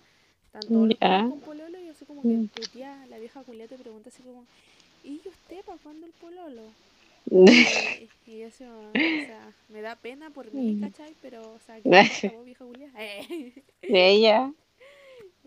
[0.53, 2.47] están todos los papás con pololo y así como que Mm.
[2.49, 4.45] tu tía la vieja Julia te pregunta así como
[5.03, 6.61] ¿y usted para cuándo el pololo?
[7.31, 8.91] y, y yo así como, o
[9.25, 10.79] sea me da pena por mí.
[10.81, 11.15] ¿cachai?
[11.21, 12.91] pero o sea ¿qué importa vos, vieja Julia?
[13.81, 14.51] Ella.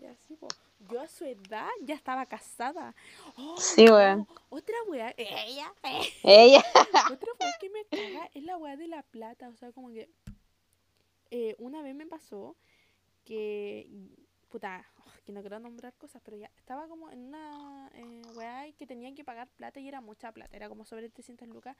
[0.01, 0.47] Y así, po.
[0.91, 2.93] Yo a su edad ya estaba casada.
[3.37, 4.27] ¡Ay, Sí, weón.
[4.49, 5.13] Otra weá.
[5.17, 5.73] Ella.
[5.83, 6.01] eh.
[6.23, 6.63] Ella.
[7.11, 9.49] Otra weá que me caga es la weá de la plata.
[9.49, 10.07] O sea, como que.
[11.31, 12.55] eh, una vez me pasó
[13.23, 13.87] que.
[14.55, 16.49] Puta, oh, que no quiero nombrar cosas, pero ya.
[16.55, 20.55] Estaba como en una eh, weá que tenían que pagar plata y era mucha plata.
[20.55, 21.75] Era como sobre 300 lucas.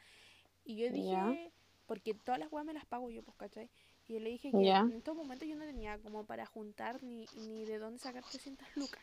[0.65, 1.53] Y yo dije.
[1.85, 3.69] Porque todas las weas me las pago yo, pues, ¿cachai?
[4.09, 7.27] Y yo le dije que en estos momentos yo no tenía como para juntar ni,
[7.47, 9.01] ni de dónde sacar 300 lucas.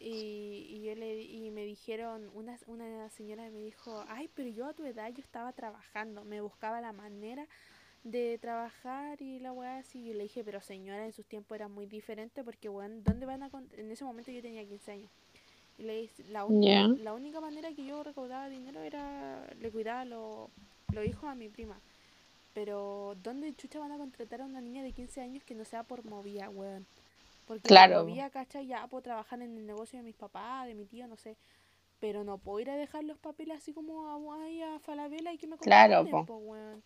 [0.00, 4.66] Y, y yo le y me dijeron, una, una señora me dijo, ay, pero yo
[4.66, 7.46] a tu edad yo estaba trabajando, me buscaba la manera
[8.04, 10.00] de trabajar y la weá así.
[10.00, 13.26] Y yo le dije, pero señora, en sus tiempos era muy diferente porque, weón, ¿dónde
[13.26, 13.50] van a...?
[13.50, 15.10] con-?" En ese momento yo tenía 15 años.
[15.78, 16.46] Y le dije, la,
[16.96, 20.50] la única manera que yo recaudaba dinero era, le cuidaba lo-
[20.90, 21.82] los hijos a mi prima.
[22.52, 25.84] Pero, ¿dónde chucha van a contratar a una niña de 15 años que no sea
[25.84, 26.86] por movida, weón?
[27.46, 27.88] Porque Claro.
[27.88, 28.66] movida, ¿cachai?
[28.66, 31.36] Ya puedo trabajar en el negocio de mis papás, de mi tío, no sé.
[32.00, 35.46] pero no puedo ir a dejar los papeles así como a, a Falabella y que
[35.46, 36.26] me Claro, comparen, po.
[36.26, 36.82] po, weón.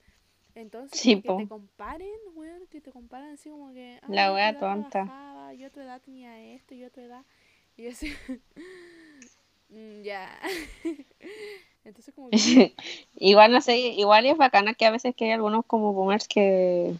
[0.57, 3.99] Entonces, Sí, que te comparen, weón, que te comparen así como que...
[4.03, 5.53] "Ah, La wea tonta.
[5.59, 7.23] Yo a tu edad tenía esto, yo a tu edad...
[7.77, 8.11] Y así...
[9.69, 10.31] "Mm, ya.
[11.85, 12.75] Entonces como que...
[13.16, 16.95] igual no sé, igual es bacana que a veces que hay algunos como boomers que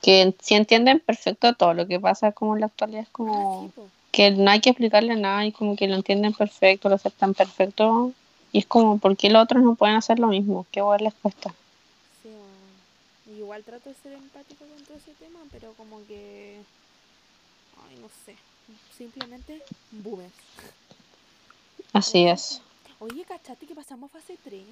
[0.00, 3.72] que sí entienden perfecto todo lo que pasa como en la actualidad es Ah, como
[3.74, 7.34] sí, que no hay que explicarle nada y como que lo entienden perfecto, lo aceptan
[7.34, 8.12] perfecto
[8.52, 10.66] y es como ¿por qué los otros no pueden hacer lo mismo?
[10.70, 11.52] ¿Qué igual les cuesta?
[13.36, 16.60] Igual trato de ser empático con todo ese tema, pero como que...
[17.88, 18.36] Ay, no sé.
[18.96, 20.32] Simplemente boomers.
[21.92, 22.60] Así es.
[22.98, 24.62] Oye, ¿cachaste que pasamos a fase 3?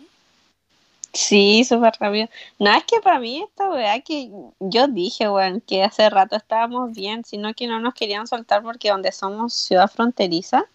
[1.12, 2.28] Sí, súper rápido.
[2.58, 6.92] No, es que para mí esta weá que yo dije, weón, que hace rato estábamos
[6.92, 10.66] bien, sino que no nos querían soltar porque donde somos ciudad fronteriza,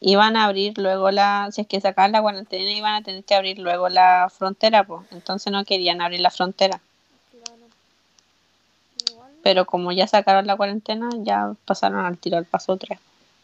[0.00, 3.34] iban a abrir luego la, si es que sacaban la cuarentena, iban a tener que
[3.34, 5.02] abrir luego la frontera, pues.
[5.10, 6.80] Entonces no querían abrir la frontera.
[9.42, 12.98] Pero como ya sacaron la cuarentena, ya pasaron al tiro al paso 3.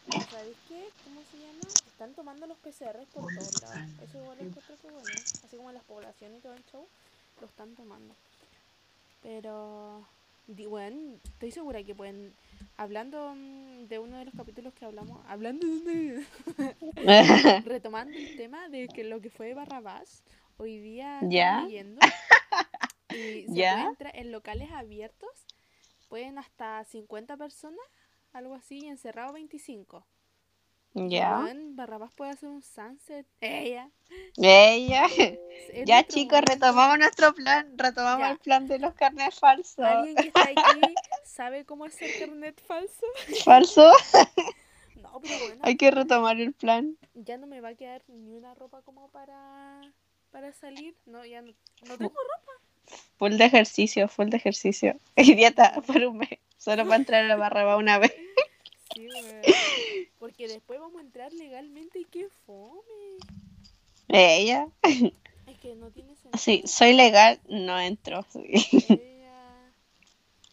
[0.09, 0.87] ¿sabéis qué?
[1.03, 1.59] ¿Cómo se llama?
[1.67, 3.77] Están tomando los PCRs por todos lados.
[4.01, 5.09] Eso igual encuentro que bueno.
[5.45, 6.87] Así como las poblaciones y todo el show,
[7.41, 8.15] lo están tomando.
[9.21, 10.05] Pero,
[10.67, 12.33] bueno, estoy segura que pueden...
[12.77, 16.25] Hablando mm, de uno de los capítulos que hablamos, hablando de...
[17.65, 20.23] retomando el tema de que lo que fue Barrabás,
[20.57, 21.61] hoy día Ya.
[21.61, 21.99] leyendo
[23.09, 23.73] y se Ya.
[23.73, 25.29] puede entrar en locales abiertos,
[26.07, 27.79] pueden hasta 50 personas,
[28.33, 30.05] algo así, y encerrado 25.
[30.93, 31.47] Ya.
[31.71, 33.25] Barrabás puede hacer un sunset.
[33.41, 33.89] Ella.
[34.37, 35.05] Ella.
[35.17, 35.39] es
[35.85, 36.53] Ya chicos, momento.
[36.53, 38.31] retomamos nuestro plan, retomamos Ya.
[38.31, 39.85] el plan de los carnes falsos.
[39.85, 43.05] ¿Alguien que está aquí sabe cómo hacer carnet falso?
[43.45, 43.91] Falso,
[44.95, 46.97] No, pero bueno, hay que retomar el plan.
[47.13, 49.79] ya no me va a quedar ni una ropa como para,
[50.31, 50.95] para salir.
[51.05, 51.53] No, ya no,
[51.87, 52.51] no tengo ropa.
[53.17, 54.99] Full de ejercicio, full de ejercicio.
[55.15, 58.13] Y dieta por un mes, solo para entrar a la barra una vez.
[58.95, 59.07] Sí.
[60.19, 62.81] Porque después vamos a entrar legalmente y qué fome.
[64.07, 64.67] Ella.
[64.81, 66.37] Es que no tiene sentido.
[66.37, 68.25] Sí, soy legal, no entro.
[68.31, 68.41] sí.
[68.89, 69.71] Ella-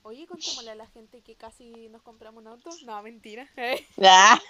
[0.03, 2.70] Oye, contémosle a la gente que casi nos compramos un auto.
[2.85, 3.49] No, mentira.
[4.03, 4.40] Ah.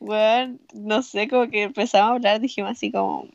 [0.00, 3.28] Bueno, no sé, como que empezamos a hablar, dijimos así como,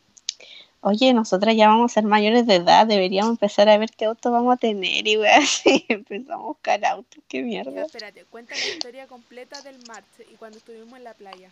[0.81, 4.31] oye, nosotras ya vamos a ser mayores de edad, deberíamos empezar a ver qué auto
[4.31, 7.85] vamos a tener y weón, así empezamos a buscar autos, qué mierda.
[7.85, 11.49] espérate, cuenta la historia completa del march y cuando estuvimos en la playa.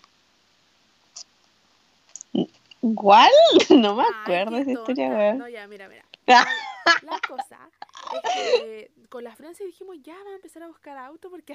[2.96, 3.32] ¿Cuál?
[3.70, 5.38] No me Ay, acuerdo qué esa historia, weón.
[5.38, 6.04] No, ya, mira, mira.
[6.30, 6.46] La,
[7.04, 7.58] la cosa
[8.14, 11.54] es que con la Francia dijimos, ya vamos a empezar a buscar auto porque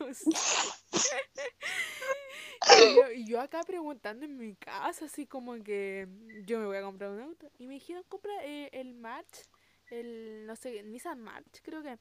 [0.00, 0.30] no sé.
[2.64, 6.08] Y yo, y yo acá preguntando en mi casa, así como que
[6.44, 7.50] yo me voy a comprar un auto.
[7.58, 9.48] Y me dijeron, compra eh, el March,
[9.90, 11.98] el, no sé, Nissan March, creo que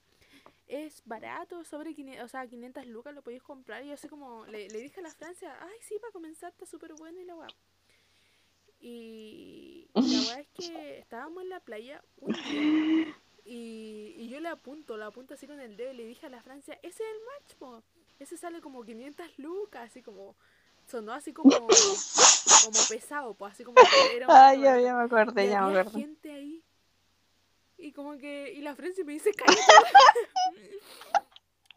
[0.68, 3.84] es barato, sobre 500, o sea, 500 lucas lo podéis comprar.
[3.84, 6.65] Y yo así como, le, le dije a la Francia, ay, sí, para comenzar está
[6.65, 7.36] súper bueno y la.
[8.80, 12.44] Y, la weá es que estábamos en la playa un día
[13.46, 16.30] y, y yo le apunto, le apunto así con el dedo y le dije a
[16.30, 17.84] la Francia, ese es el March, po.
[18.19, 20.36] Ese sale como 500 lucas, así como,
[20.88, 25.45] sonó así como, como pesado, pues así como que era Ay, ya, ya me acordé,
[25.45, 25.99] Y ya me había acuerdo.
[25.99, 26.63] gente ahí.
[27.78, 29.62] Y como que, y la Francia me dice, cállate.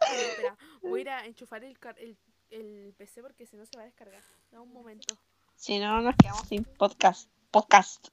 [0.00, 2.16] Espera, voy a ir a enchufar el, car- el,
[2.50, 4.22] el PC porque si no se va a descargar.
[4.52, 5.18] Da un momento.
[5.56, 7.28] Si no, nos quedamos sin podcast.
[7.50, 8.08] Podcast.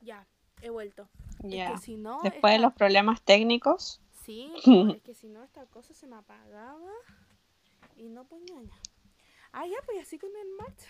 [0.00, 0.26] Ya,
[0.62, 1.08] he vuelto.
[1.42, 1.66] Ya.
[1.66, 4.00] Es que si no, Después de los problemas técnicos.
[4.24, 4.52] Sí,
[4.94, 6.92] es que si no, esta cosa se me apagaba
[7.96, 8.74] y no ñaña.
[9.52, 10.86] Ah, ya, pues así con el March.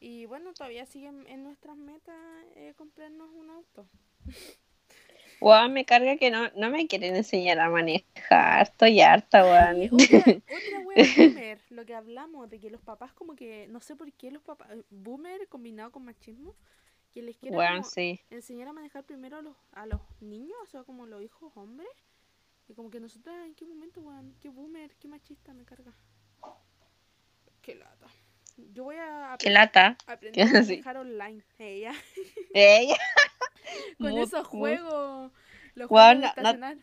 [0.00, 2.16] Y bueno, todavía siguen en nuestras metas
[2.56, 3.86] eh, comprarnos un auto.
[5.40, 8.62] Weón, me carga que no, no me quieren enseñar a manejar.
[8.62, 9.90] Estoy harta, weón.
[9.92, 13.96] Otra, otra wea boomer, lo que hablamos de que los papás como que, no sé
[13.96, 16.54] por qué los papás, boomer combinado con machismo,
[17.14, 17.36] que les
[17.84, 18.20] sí.
[18.30, 21.88] enseñar a manejar primero a los, a los niños, o sea, como los hijos hombres.
[22.68, 24.34] Y como que nosotros, ¿en qué momento, weón?
[24.40, 24.90] ¿Qué boomer?
[24.96, 25.92] ¿Qué machista me carga?
[27.62, 28.06] Qué lata.
[28.72, 29.96] Yo voy a Qué apre- lata.
[30.06, 31.42] aprender a manejar online.
[31.58, 31.92] Ella.
[32.54, 32.96] Ella.
[33.98, 35.32] Con esos juegos.
[35.74, 36.78] Los juegos no- no- estacionar.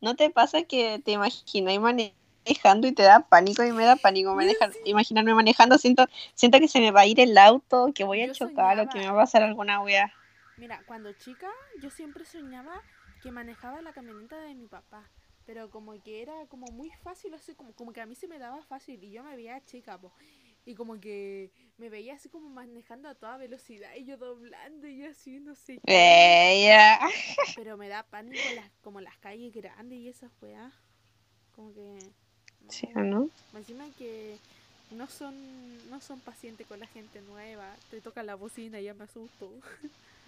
[0.00, 4.34] ¿No te pasa que te imaginas manejando y te da pánico y me da pánico
[4.34, 5.78] manejar, imaginarme manejando?
[5.78, 8.80] Siento, siento que se me va a ir el auto, que voy a Yo chocar
[8.80, 10.12] o que me va a pasar alguna wea.
[10.56, 11.50] Mira, cuando chica
[11.80, 12.82] yo siempre soñaba
[13.22, 15.08] que manejaba la camioneta de mi papá.
[15.44, 18.38] Pero como que era como muy fácil, así como, como que a mí se me
[18.38, 20.12] daba fácil y yo me veía chica, po.
[20.64, 24.98] Y como que me veía así como manejando a toda velocidad y yo doblando y
[24.98, 26.62] yo así, no sé qué.
[26.62, 27.00] Ella.
[27.56, 30.72] Pero me da pánico las, como las calles grandes y esas weas.
[31.52, 31.98] Como que...
[32.68, 33.28] Sí, ¿o no?
[33.54, 34.36] Encima que
[34.90, 35.34] no son,
[35.90, 37.68] no son pacientes con la gente nueva.
[37.90, 39.50] Te toca la bocina y ya me asusto.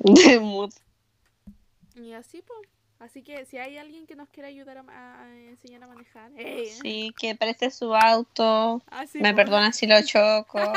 [1.97, 2.69] Y así, pues.
[3.01, 6.73] Así que si hay alguien que nos quiera ayudar a, a enseñar a manejar, ¡eh!
[6.81, 8.83] Sí, que preste su auto.
[8.87, 9.37] Así, Me po.
[9.37, 10.59] perdona si lo choco.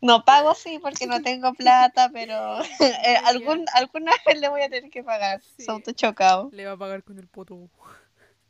[0.00, 4.68] No pago sí porque no tengo plata, pero eh, algún, alguna vez le voy a
[4.68, 5.64] tener que pagar Sí.
[5.64, 6.50] su auto chocado.
[6.52, 7.68] Le va a pagar con el poto.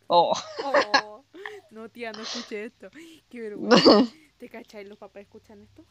[0.09, 0.35] Oh.
[0.59, 1.25] Oh,
[1.71, 2.91] no, tía, no escuché esto.
[3.29, 4.03] Qué vergüenza.
[4.39, 4.85] ¿Te cachai?
[4.85, 5.87] ¿Los papás escuchan esto?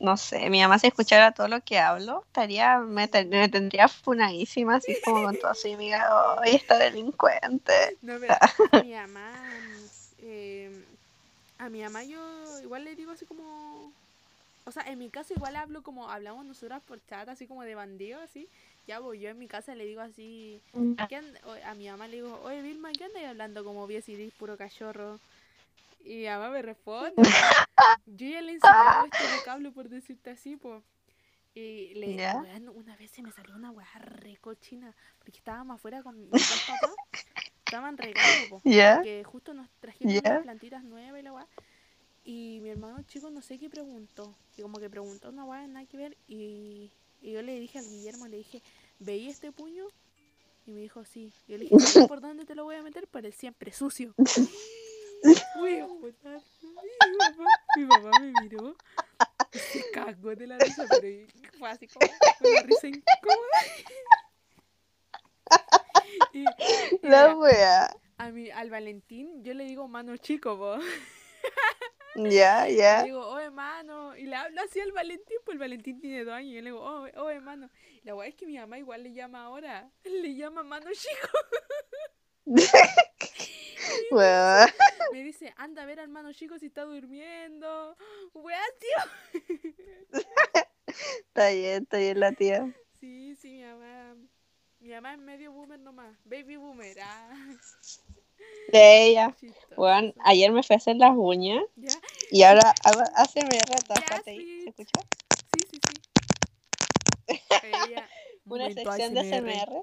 [0.00, 3.88] No sé, mi mamá si escuchara todo lo que hablo, estaría, me, ten- me tendría
[3.88, 7.72] funadísima, así como con todo así, amiga, hoy está delincuente.
[8.02, 8.34] No, pero
[8.70, 9.60] a mi mamá,
[10.18, 10.84] eh,
[11.58, 13.94] a mi mamá yo igual le digo así como,
[14.64, 17.74] o sea, en mi casa igual hablo como hablamos nosotras por chat, así como de
[17.74, 18.48] bandido, así.
[18.86, 20.60] Ya voy, yo en mi casa le digo así,
[21.08, 24.30] ¿qué and- o- a mi mamá le digo, oye Vilma, ¿qué andas hablando como así,
[24.38, 25.18] puro cachorro?
[26.04, 27.14] Y mi mamá me responde.
[28.06, 30.82] Yo ya le he enseñado este vocablo por decirte así, pues.
[31.54, 32.36] Y le, ¿Ya?
[32.42, 36.30] weón, una vez se me salió una weá re cochina, porque estábamos afuera con mis
[36.66, 36.90] papás,
[37.64, 39.00] estaban regando, po, ¿Ya?
[39.02, 40.20] que justo nos trajeron ¿Ya?
[40.24, 41.46] unas plantitas nuevas y la weá.
[42.24, 45.86] Y mi hermano chico no sé qué preguntó, y como que preguntó una weá, nada
[45.86, 46.90] que ver, y,
[47.24, 48.62] y yo le dije al Guillermo, le dije,
[48.98, 49.86] ¿veí este puño?
[50.66, 51.32] Y me dijo, sí.
[51.46, 53.08] Y yo le dije, ¿sabes por dónde te lo voy a meter?
[53.08, 54.14] Por el siempre sucio.
[55.58, 56.42] Uy, puta.
[56.60, 57.44] Mi papá,
[57.76, 58.76] mi papá me miró.
[59.52, 61.26] Se cagó de la risa, pero
[61.58, 62.06] fue así como
[62.40, 63.58] una risa incómoda.
[66.32, 67.96] Y, y La wea.
[68.18, 70.76] a mi, al Valentín yo le digo mano chico, po.
[72.16, 73.02] Ya, Le ya.
[73.02, 74.16] digo, oh hermano.
[74.16, 76.50] Y le hablo así al Valentín, pues el Valentín tiene dos años.
[76.50, 77.70] Y yo le digo, oh, oh hermano.
[78.02, 79.90] Y la weá es que mi mamá igual le llama ahora.
[80.04, 81.28] Le llama mano chico.
[84.10, 84.66] Wea.
[85.12, 87.96] Me dice, anda a ver al hermano chico si está durmiendo.
[88.34, 90.22] Weá, tío.
[90.86, 92.72] Está bien, está bien la tía.
[93.00, 94.16] Sí, sí, mi mamá.
[94.80, 96.14] Mi mamá es medio boomer nomás.
[96.24, 96.96] Baby boomer.
[97.00, 97.34] Ah,
[98.68, 99.36] De ella.
[99.76, 101.88] Bueno, ayer me fui a hacer las uñas ¿Ya?
[102.30, 103.94] y ahora hago, hace mi rata.
[103.94, 104.62] Espérate ahí, sí.
[104.62, 105.00] ¿se escucha?
[105.54, 107.36] Sí, sí, sí.
[107.62, 108.08] Ella,
[108.46, 109.20] Una sección de.
[109.20, 109.82] SMR.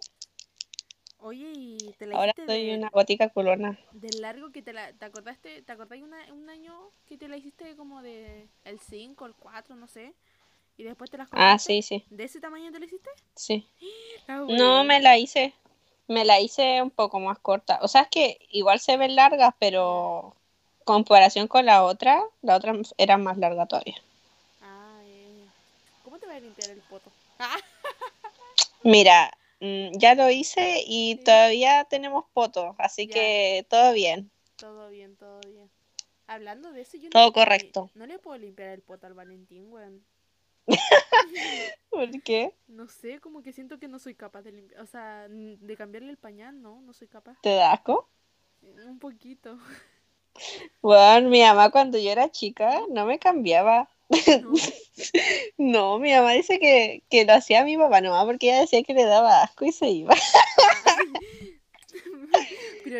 [1.19, 3.77] Oye, y te la Ahora soy de- una gótica culona.
[3.91, 4.91] Del largo que te la...
[4.93, 5.61] ¿Te acordaste?
[5.61, 6.73] ¿Te acordáis una, un año
[7.05, 10.13] que te la hiciste como de el 5, el 4, no sé?
[10.77, 11.73] Y después te las Ah, cortaste?
[11.73, 13.09] sí, sí, ¿De ese tamaño te la hiciste?
[13.35, 13.67] sí.
[14.27, 15.53] Ah, No, me la hice.
[16.11, 17.79] Me la hice un poco más corta.
[17.81, 20.35] O sea, es que igual se ven largas, pero
[20.83, 23.95] comparación con la otra, la otra era más larga todavía.
[24.61, 24.99] Ah.
[26.03, 27.09] ¿Cómo te vas a limpiar el poto?
[28.83, 31.23] Mira, mm, ya lo hice y Sí.
[31.23, 33.13] todavía tenemos fotos, así Ya.
[33.13, 34.29] que todo bien.
[34.57, 35.69] todo bien, todo bien.
[36.27, 37.89] Hablando de eso, yo Todo no, le correcto.
[37.95, 40.03] no le puedo limpiar el poto al Valentín, weón.
[41.89, 42.53] ¿Por qué?
[42.67, 44.81] No sé, como que siento que no soy capaz de limpiar.
[44.81, 47.37] O sea, de cambiarle el pañal, no, no soy capaz.
[47.41, 48.09] ¿Te da asco?
[48.61, 49.57] Un poquito.
[50.81, 53.89] Bueno, mi mamá cuando yo era chica no me cambiaba.
[54.09, 54.53] ¿no?
[55.57, 58.93] No, mi mamá dice que, que lo hacía mi papá nomás porque ella decía que
[58.93, 60.13] le daba asco y se iba.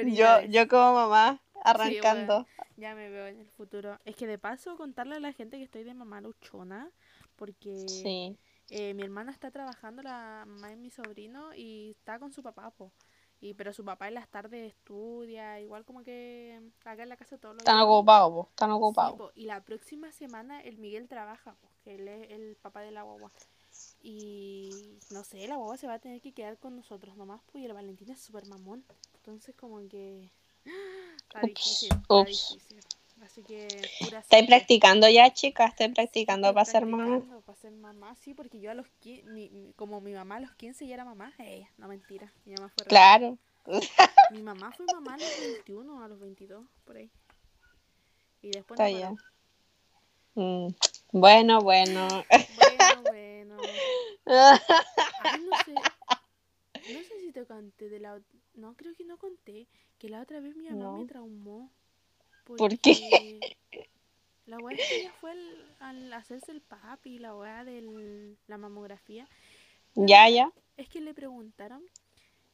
[0.05, 2.47] Yo, yo como mamá arrancando.
[2.77, 3.99] Ya me veo en el futuro.
[4.05, 6.89] Es que de paso contarle a la gente que estoy de mamá luchona,
[7.41, 8.37] porque Sí.
[8.69, 12.69] eh, mi hermana está trabajando, la mamá de mi sobrino, y está con su papá,
[12.69, 12.91] po.
[13.39, 17.39] Y, pero su papá en las tardes estudia, igual como que acá en la casa
[17.39, 17.87] todos los Están días.
[17.87, 19.31] ocupados, po, están ocupados.
[19.33, 23.01] y la próxima semana el Miguel trabaja, po, que él es el papá de la
[23.01, 23.31] guagua.
[24.03, 24.69] Y
[25.09, 27.65] no sé, la guagua se va a tener que quedar con nosotros nomás, pues, y
[27.65, 28.85] el Valentín es súper mamón.
[29.15, 30.31] Entonces como que...
[31.31, 32.83] Está Ups, difícil, está difícil.
[33.21, 35.71] Así que ¿Estáis practicando ya, chicas?
[35.71, 37.23] ¿Estáis practicando para ser mamá?
[37.45, 40.51] para ser mamá, sí, porque yo a los 15, mi- como mi mamá a los
[40.53, 43.37] 15 ya era mamá, eh, no mentira, mi mamá fue Claro.
[44.31, 47.11] Mi mamá fue mamá a los 21, a los 22, por ahí.
[48.41, 49.17] Y después Está no bien.
[50.35, 50.73] Mm,
[51.11, 52.25] Bueno, bueno.
[52.55, 53.55] Bueno, bueno.
[55.19, 55.75] Ay, no sé.
[56.93, 58.21] No sé si te conté de la...
[58.55, 59.67] No, creo que no conté.
[59.99, 61.69] Que la otra vez mi mamá me No.
[62.43, 62.57] Traumó.
[62.57, 63.39] ¿Por qué?
[63.41, 63.89] porque
[64.45, 68.35] La weá es que ella fue al, al hacerse el PAP y la weá de
[68.47, 69.27] la mamografía.
[69.95, 70.51] Ya, ya.
[70.77, 71.83] Es que le preguntaron,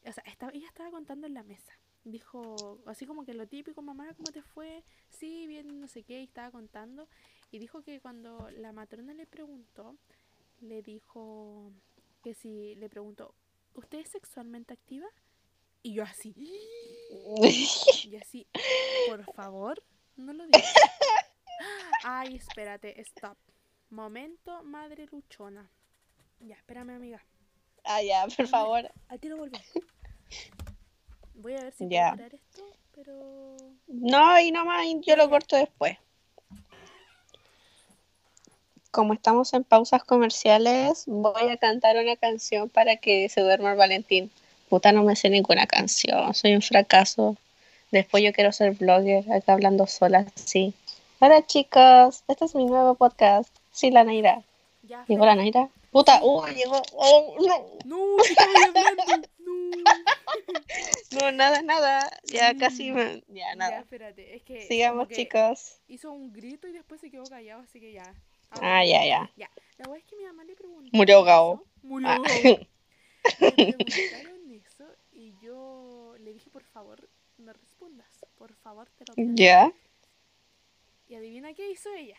[0.06, 1.74] o sea, estaba, ella estaba contando en la mesa.
[2.04, 4.84] Dijo, así como que lo típico, mamá, ¿cómo te fue?
[5.10, 7.08] Sí, bien, no sé qué, y estaba contando.
[7.52, 9.96] Y dijo que cuando la matrona le preguntó,
[10.62, 11.72] le dijo
[12.24, 13.34] que si le preguntó,
[13.74, 15.08] ¿usted es sexualmente activa?
[15.88, 16.34] Y yo así,
[18.12, 18.46] y así,
[19.08, 19.82] por favor,
[20.18, 20.66] no lo digas.
[22.04, 23.38] Ay, espérate, stop.
[23.90, 25.72] Momento, madre luchona.
[26.42, 27.24] Ya, espérame, amiga.
[27.86, 28.92] Ah, ya, por favor.
[29.08, 29.58] Al tiro volví.
[31.36, 32.16] Voy a ver si Ya.
[32.18, 32.64] puedo esto,
[32.94, 33.56] pero.
[33.88, 35.98] No, y nomás yo lo corto después.
[38.92, 43.78] Como estamos en pausas comerciales, voy a cantar una canción para que se duerma el
[43.78, 44.30] Valentín.
[44.70, 47.38] Puta, no me sé ninguna canción, soy un fracaso.
[47.91, 50.74] Después yo quiero ser blogger, acá hablando sola, sí.
[51.20, 53.49] Hola chicos, este es mi nuevo podcast.
[53.72, 54.41] Sí, la Naira.
[54.84, 55.36] Ya, ¿Llegó la.
[55.36, 55.70] Naira?
[55.91, 56.82] Puta, uh, llegó.
[56.93, 57.65] Oh, no.
[57.86, 58.18] No.
[58.18, 58.18] No.
[61.20, 62.09] No, nada, nada.
[62.26, 62.59] Ya Mm.
[62.59, 63.24] casi me...
[63.30, 63.80] Ya, Ya, nada.
[63.80, 64.68] espérate, es que.
[64.68, 65.78] Sigamos, que chicos.
[65.88, 68.13] Hizo un grito y después se quedó callado, así que ya.
[68.61, 69.32] Ah, ya, ya.
[69.38, 70.89] Ya, la weá es que mi mamá le preguntó.
[70.91, 71.63] Murió ahogado.
[71.82, 72.18] Murió Ah.
[72.28, 72.68] Le
[73.74, 74.37] preguntaron
[76.28, 78.25] le dije, por favor, no respondas.
[78.38, 79.34] Por favor, te lo pido.
[79.34, 79.71] Ya,
[81.07, 82.17] Y adivina qué hizo ella.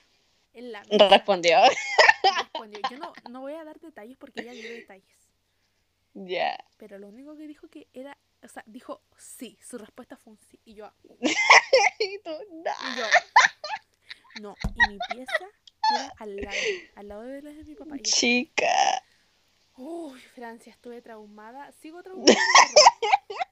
[0.54, 1.08] En la mesa.
[1.10, 1.58] respondió.
[2.22, 2.80] respondió.
[2.90, 5.04] Yo no, no voy a dar detalles porque ella dio detalles.
[6.14, 6.58] Ya.
[6.78, 9.58] Pero lo único que dijo que era, o sea, dijo sí.
[9.62, 10.58] Su respuesta fue un sí.
[10.64, 10.90] Y yo,
[12.00, 12.70] Y tú, no.
[12.70, 13.06] y yo,
[14.40, 14.54] no.
[14.74, 15.50] Y mi pieza
[15.90, 16.56] queda al lado,
[16.96, 17.96] al lado de la de mi papá.
[17.96, 19.02] Y Chica.
[19.76, 21.72] Uy, Francia, estuve traumada.
[21.72, 22.34] Sigo traumada.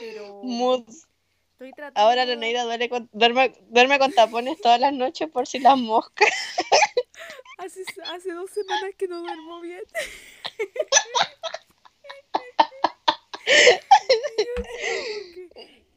[0.00, 0.40] Pero
[1.52, 2.00] estoy tratando.
[2.00, 5.78] Ahora la Neira duerme con, duerme, duerme con tapones todas las noches por si las
[5.78, 6.28] moscas.
[7.58, 9.84] Hace, hace dos semanas que no duermo bien.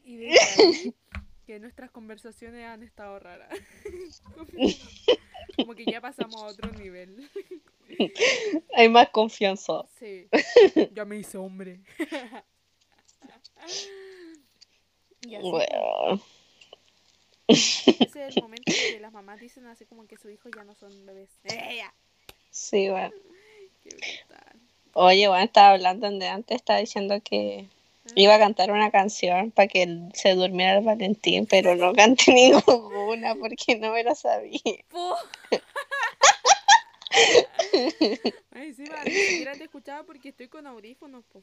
[0.04, 0.94] y ahí
[1.46, 3.48] que nuestras conversaciones han estado raras.
[4.34, 4.46] Como-
[5.56, 7.28] Como que ya pasamos a otro nivel.
[8.74, 9.84] Hay más confianza.
[9.98, 10.28] Sí.
[10.92, 11.80] Ya me hice hombre.
[15.22, 16.20] Y así, Bueno.
[17.48, 20.64] ese es el momento en que las mamás dicen así como que sus hijos ya
[20.64, 21.30] no son bebés.
[21.44, 21.94] ¡Eh, ya!
[22.50, 23.12] Sí, bueno.
[23.82, 24.60] ¡Qué brutal!
[24.94, 27.68] Oye, bueno, estaba hablando de antes, estaba diciendo que
[28.14, 33.34] iba a cantar una canción para que se durmiera el Valentín, pero no canté ninguna
[33.34, 34.60] porque no me la sabía.
[38.52, 41.42] Ay, sí, va, ni siquiera te escuchaba porque estoy con audífonos, po.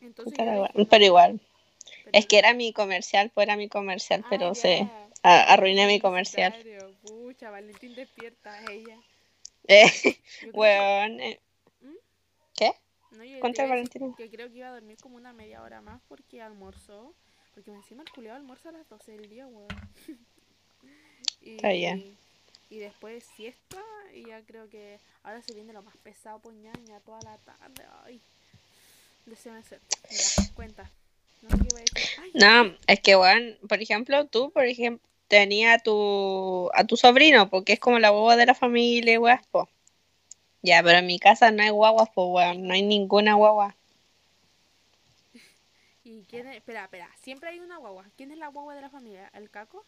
[0.00, 1.40] Entonces Pero, no, pero igual,
[2.12, 4.54] es que era mi comercial, pues era mi comercial, Ah, pero ya.
[4.54, 4.88] se
[5.22, 6.54] a- arruiné mi comercial.
[7.02, 8.98] Pucha, Valentín despierta, ella.
[9.66, 9.84] Eh,
[10.54, 11.40] weón, eh,
[11.80, 11.94] ¿Mm?
[12.56, 12.72] ¿qué?
[13.12, 14.14] No, yo Contra Valentina.
[14.16, 17.14] Que creo que iba a dormir como una media hora más porque almorzó.
[17.54, 19.68] Porque encima el culiado almuerza a las 12 del día, weón.
[21.42, 22.16] y, Está bien.
[22.70, 23.82] Y después siesta.
[24.14, 27.84] Y ya creo que ahora se viene lo más pesado, pues ñaña, toda la tarde.
[28.04, 28.20] Ay.
[30.10, 30.90] Ya, cuenta.
[31.42, 32.32] No sé qué voy a decir.
[32.34, 37.50] No, es que, weón, por ejemplo, tú, por ejemplo, tenía a tu, a tu sobrino,
[37.50, 39.20] porque es como la guagua de la familia,
[39.50, 39.68] po.
[40.62, 43.76] Ya, pero en mi casa no hay guaguas, pues, weón, no hay ninguna guagua.
[46.04, 46.56] ¿Y quién es?
[46.56, 47.10] Espera, espera.
[47.20, 48.06] Siempre hay una guagua.
[48.16, 49.30] ¿Quién es la guagua de la familia?
[49.34, 49.84] ¿El caco?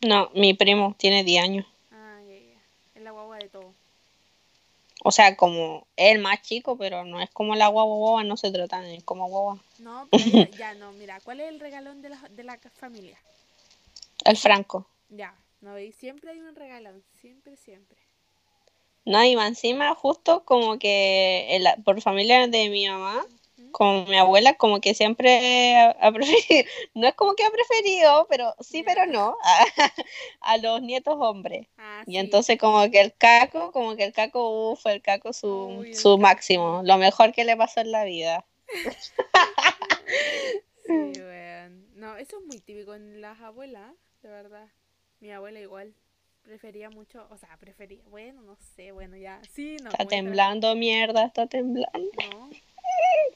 [0.00, 1.66] No, mi primo tiene 10 años.
[1.92, 2.60] Ah, ya, ya.
[2.96, 3.72] Es la guagua de todo.
[5.04, 8.52] O sea, como el más chico, pero no es como la guagua guagua, no se
[8.52, 9.58] trata de él como guagua.
[9.80, 10.22] No, pero
[10.58, 10.92] ya, no.
[10.92, 13.18] Mira, ¿cuál es el regalón de la, de la familia?
[14.24, 14.86] El Franco.
[15.08, 15.96] Ya, ¿no veis?
[15.96, 17.02] Siempre hay un regalón.
[17.20, 17.98] Siempre, siempre.
[19.04, 23.26] No, y encima, justo como que el- por familia de mi mamá.
[23.70, 28.26] Con mi abuela, como que siempre ha, ha preferido, no es como que ha preferido,
[28.28, 29.64] pero sí, pero no, a,
[30.40, 31.68] a los nietos hombres.
[31.78, 35.46] Ah, Y entonces como que el caco, como que el caco, uff, el caco su,
[35.80, 36.18] Uy, su caco.
[36.18, 38.46] máximo, lo mejor que le pasó en la vida.
[40.86, 41.86] Sí, weón.
[41.94, 44.68] No, eso es muy típico en las abuelas, de verdad.
[45.20, 45.94] Mi abuela igual.
[46.42, 49.40] Prefería mucho, o sea, prefería, bueno, no sé, bueno, ya.
[49.52, 49.90] Sí, no.
[49.90, 52.10] Está temblando, mierda, está temblando.
[52.30, 52.50] No.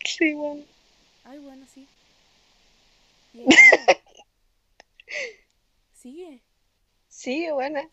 [0.04, 0.64] Sí, bueno.
[1.24, 1.88] Ay, bueno, sí.
[5.94, 6.40] Sigue.
[7.08, 7.88] Sí, buena.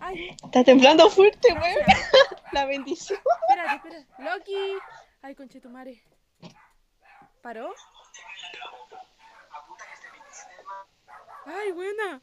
[0.00, 1.84] Ay, Está temblando fuerte, weón.
[1.84, 2.08] Francia.
[2.52, 3.18] La bendición.
[3.48, 4.22] Espérate, espérate.
[4.22, 4.78] Loki.
[5.22, 6.02] Ay, conchetumare.
[7.42, 7.74] ¿Paró?
[11.46, 12.22] Ay, buena.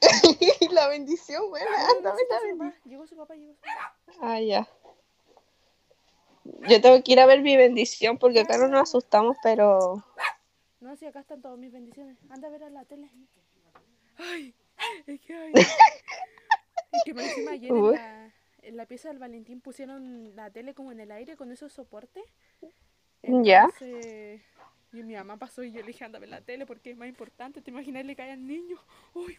[0.70, 1.70] la bendición, buena.
[2.02, 2.16] No, no,
[2.58, 2.74] papá.
[2.84, 3.96] Llegó su papá, llegó su papá.
[4.20, 4.68] Ah, ya.
[6.68, 10.04] Yo tengo que ir a ver mi bendición porque acá no nos asustamos, pero.
[10.80, 12.18] No, sí, acá están todas mis bendiciones.
[12.28, 13.10] Anda a ver a la tele.
[14.18, 14.54] Ay,
[15.06, 15.52] es que ay.
[15.54, 20.74] es que me encima ayer en la, en la pieza del Valentín pusieron la tele
[20.74, 22.24] como en el aire con esos soportes.
[23.22, 23.70] Ya.
[24.92, 26.96] Y mi mamá pasó y yo le dije, anda a ver la tele porque es
[26.96, 27.60] más importante.
[27.60, 28.76] ¿Te imaginas le cae al niño?
[29.14, 29.38] Uy,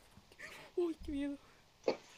[0.76, 1.38] uy, qué miedo.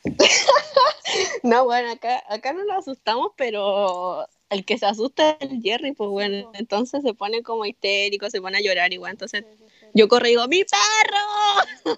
[1.44, 5.94] No, bueno, acá, acá no nos asustamos, pero el que se asusta es el Jerry,
[5.94, 6.58] pues bueno, po.
[6.58, 9.12] entonces se pone como histérico, se pone a llorar igual.
[9.12, 9.46] Entonces
[9.94, 11.98] yo corro y digo, ¡mi perro!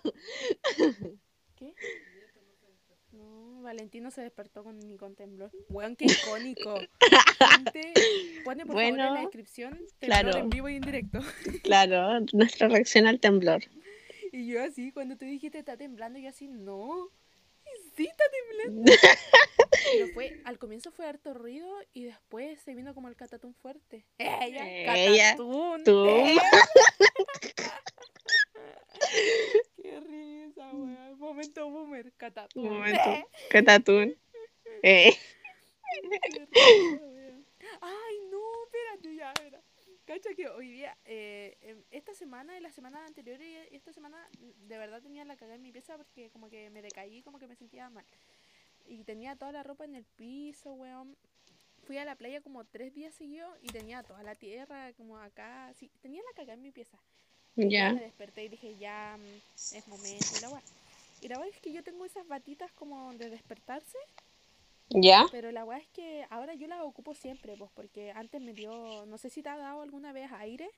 [1.55, 1.74] ¿Qué?
[3.12, 5.51] No, Valentino se despertó con, ni con temblor.
[5.70, 6.76] Weón, qué icónico.
[7.55, 7.93] Gente,
[8.43, 10.38] pone por favor en Bueno, la descripción temblor claro.
[10.38, 11.20] en vivo y en directo.
[11.64, 13.64] Claro, nuestra reacción al temblor.
[14.32, 17.09] Y yo así, cuando tú dijiste está temblando, yo así, no.
[17.65, 18.91] Y Sí, está temblando.
[19.93, 24.05] Pero fue, al comienzo fue harto ruido y después se vino como el catatún fuerte.
[24.17, 25.84] Ella, Ella, catatún.
[29.82, 31.19] Qué risa, weón.
[31.19, 32.69] Momento boomer, catatún.
[32.69, 33.27] Momento.
[33.49, 34.17] Catatún.
[34.84, 35.17] Eh.
[37.82, 39.61] Ay, no, espérate, ya, espera.
[40.10, 44.18] Cacha que hoy día, eh, em, esta semana y la semana anterior y esta semana,
[44.39, 47.38] mm, de verdad tenía la cagada en mi pieza porque como que me decaí, como
[47.38, 48.03] que me sentía mal.
[48.88, 51.16] Y tenía toda la ropa en el piso, weón.
[51.86, 55.68] Fui a la playa como tres días seguidos y tenía toda la tierra como acá,
[55.68, 55.91] así.
[56.01, 56.97] Tenía la cagada en mi pieza.
[57.55, 57.93] Ya ya.
[57.93, 60.64] me desperté y dije, ya mm, es momento y la weá.
[61.22, 63.99] Y la weá es que yo tengo esas batitas como de despertarse.
[64.90, 65.26] Ya.
[65.30, 69.06] Pero la weá es que ahora yo la ocupo siempre, pues, porque antes me dio,
[69.06, 70.70] no sé si te ha dado alguna vez aire,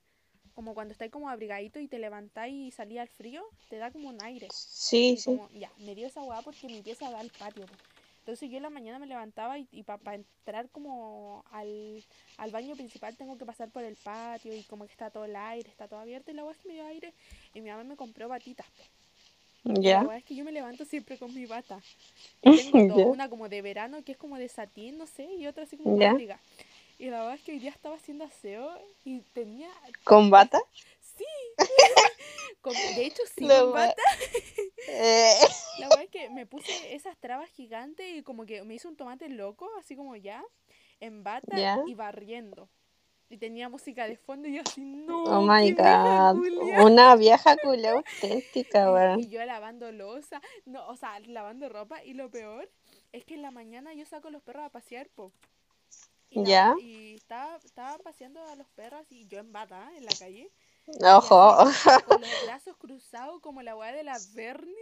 [0.53, 4.09] como cuando estáis como abrigadito y te levantáis y salí al frío, te da como
[4.09, 4.47] un aire.
[4.49, 5.23] Sí, Y sí.
[5.23, 7.65] como, ya, me dio esa weá porque mi pieza da al patio.
[7.67, 7.79] pues.
[8.19, 12.05] Entonces yo en la mañana me levantaba y, y para entrar como al,
[12.37, 15.35] al baño principal tengo que pasar por el patio y como que está todo el
[15.35, 17.13] aire, está todo abierto y la weá es que me dio aire
[17.53, 18.67] y mi mamá me compró batitas.
[18.77, 18.89] pues.
[19.63, 20.01] La Ya.
[20.01, 21.79] weá es que yo me levanto siempre con mi bata.
[22.43, 25.63] Y tengo una como de verano que es como de satín, no sé, y otra
[25.63, 26.39] así como abriga.
[26.99, 28.69] Y la verdad es que hoy día estaba haciendo aseo
[29.05, 29.69] y tenía,
[30.03, 30.59] ¿Con bata?
[31.01, 31.25] sí,
[32.61, 34.01] con- de hecho sí, La con bata.
[34.87, 35.35] Eh,
[35.79, 38.95] La verdad es que me puse esas trabas gigantes y como que me hizo un
[38.95, 40.43] tomate loco, así como ya,
[40.99, 41.55] en bata
[41.87, 42.69] y barriendo.
[43.31, 46.39] Y tenía música de fondo y yo así, no, Oh my vieja god.
[46.39, 46.83] culia".
[46.83, 49.19] Una vieja culia auténtica, weón.
[49.21, 52.03] y yo lavando losa, no, o sea, lavando ropa.
[52.03, 52.69] Y lo peor
[53.13, 55.31] es que en la mañana yo saco a los perros a pasear, po.
[56.29, 56.75] Y, la- Ya.
[56.81, 60.51] y estaba, estaba paseando a los perros y yo en bata en la calle.
[61.03, 61.57] Ojo.
[62.07, 64.73] Con los brazos cruzados como la weá de la Bernie,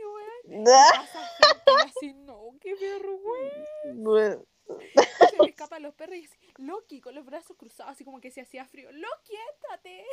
[0.47, 0.66] weón.
[1.86, 4.41] Así, no, qué vergüenza.
[5.30, 8.32] Se me escapan los perros y así, Loki con los brazos cruzados, así como que
[8.32, 8.91] se hacía frío.
[8.91, 10.05] Loki, éntrate.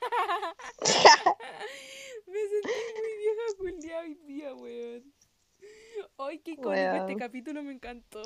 [2.26, 5.12] me sentí muy vieja culiada hoy día, weón.
[6.18, 7.18] Ay, qué icónico este Weón.
[7.18, 8.22] capítulo, me encantó.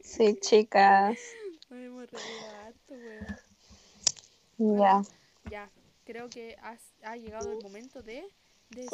[0.00, 1.18] Sí, chicas.
[1.70, 4.78] Hemos reído harto, weón.
[4.78, 5.02] Ya.
[5.50, 5.70] Ya,
[6.04, 8.24] creo que has- ha llegado el momento de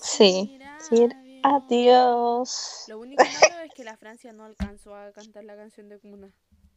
[0.03, 2.85] Sí, decir Adiós.
[2.89, 6.33] Lo único malo es que la Francia no alcanzó a cantar la canción de Cuna.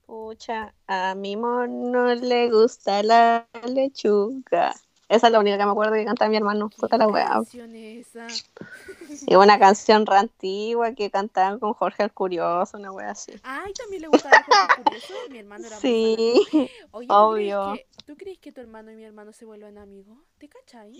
[0.05, 4.73] Pucha, a mi mono le gusta la lechuga.
[5.09, 6.69] Esa es la única que me acuerdo que canta mi hermano.
[6.69, 7.41] Puta la ¿Qué weá.
[9.27, 13.33] Y una canción re antigua que cantaban con Jorge el Curioso, una wea así.
[13.43, 15.13] Ay, también le gustaba el Jorge Curioso.
[15.29, 15.77] Mi hermano era.
[16.91, 17.71] Oye, ¿tú obvio.
[17.73, 20.17] Crees que, ¿tú crees que tu hermano y mi hermano se vuelven amigos?
[20.37, 20.93] ¿Te cachai?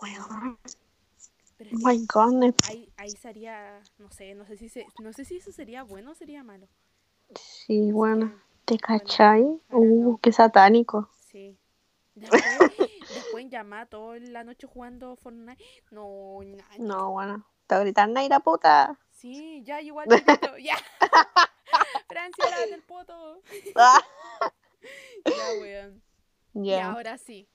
[0.00, 0.58] weón.
[1.64, 2.54] Pero Oh es que my god.
[2.68, 6.12] ahí, ahí sería, no sé, no sé si se, no sé si eso sería bueno
[6.12, 6.68] o sería malo.
[7.34, 8.32] Sí, bueno.
[8.64, 9.42] ¿Te cachai?
[9.70, 10.18] Uh, no.
[10.22, 11.08] qué satánico.
[11.30, 11.58] Sí.
[12.14, 12.42] Después,
[13.14, 15.62] después llamar toda la noche jugando Fortnite.
[15.90, 17.44] No, na- No, bueno.
[17.66, 18.98] Te gritar, Naira puta.
[19.10, 20.76] Sí, ya igual grito, ya.
[22.08, 23.40] Francia, lávate el poto.
[23.76, 24.00] Ah.
[25.24, 26.02] Ya, weón.
[26.54, 26.90] Y Ya.
[26.90, 27.48] ahora sí.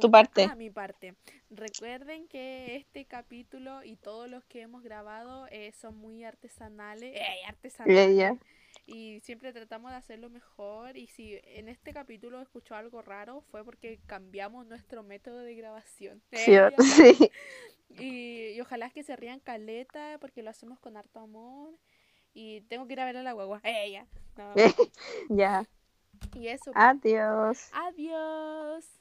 [0.00, 0.48] Tu parte.
[0.50, 1.14] Ah, mi parte.
[1.50, 7.14] Recuerden que este capítulo y todos los que hemos grabado eh, son muy artesanales.
[7.14, 8.38] ¡Ey, artesanales!
[8.86, 10.96] Y siempre tratamos de hacerlo mejor.
[10.96, 16.22] Y si en este capítulo escuchó algo raro, fue porque cambiamos nuestro método de grabación.
[16.32, 17.30] Sí, sí.
[17.90, 21.74] y, y ojalá que se rían caleta porque lo hacemos con harto amor.
[22.34, 23.60] Y tengo que ir a ver a la guagua.
[23.64, 24.06] Ella.
[25.30, 25.66] Ya.
[26.34, 26.70] Y eso.
[26.74, 27.70] Adiós.
[27.72, 28.95] Adiós.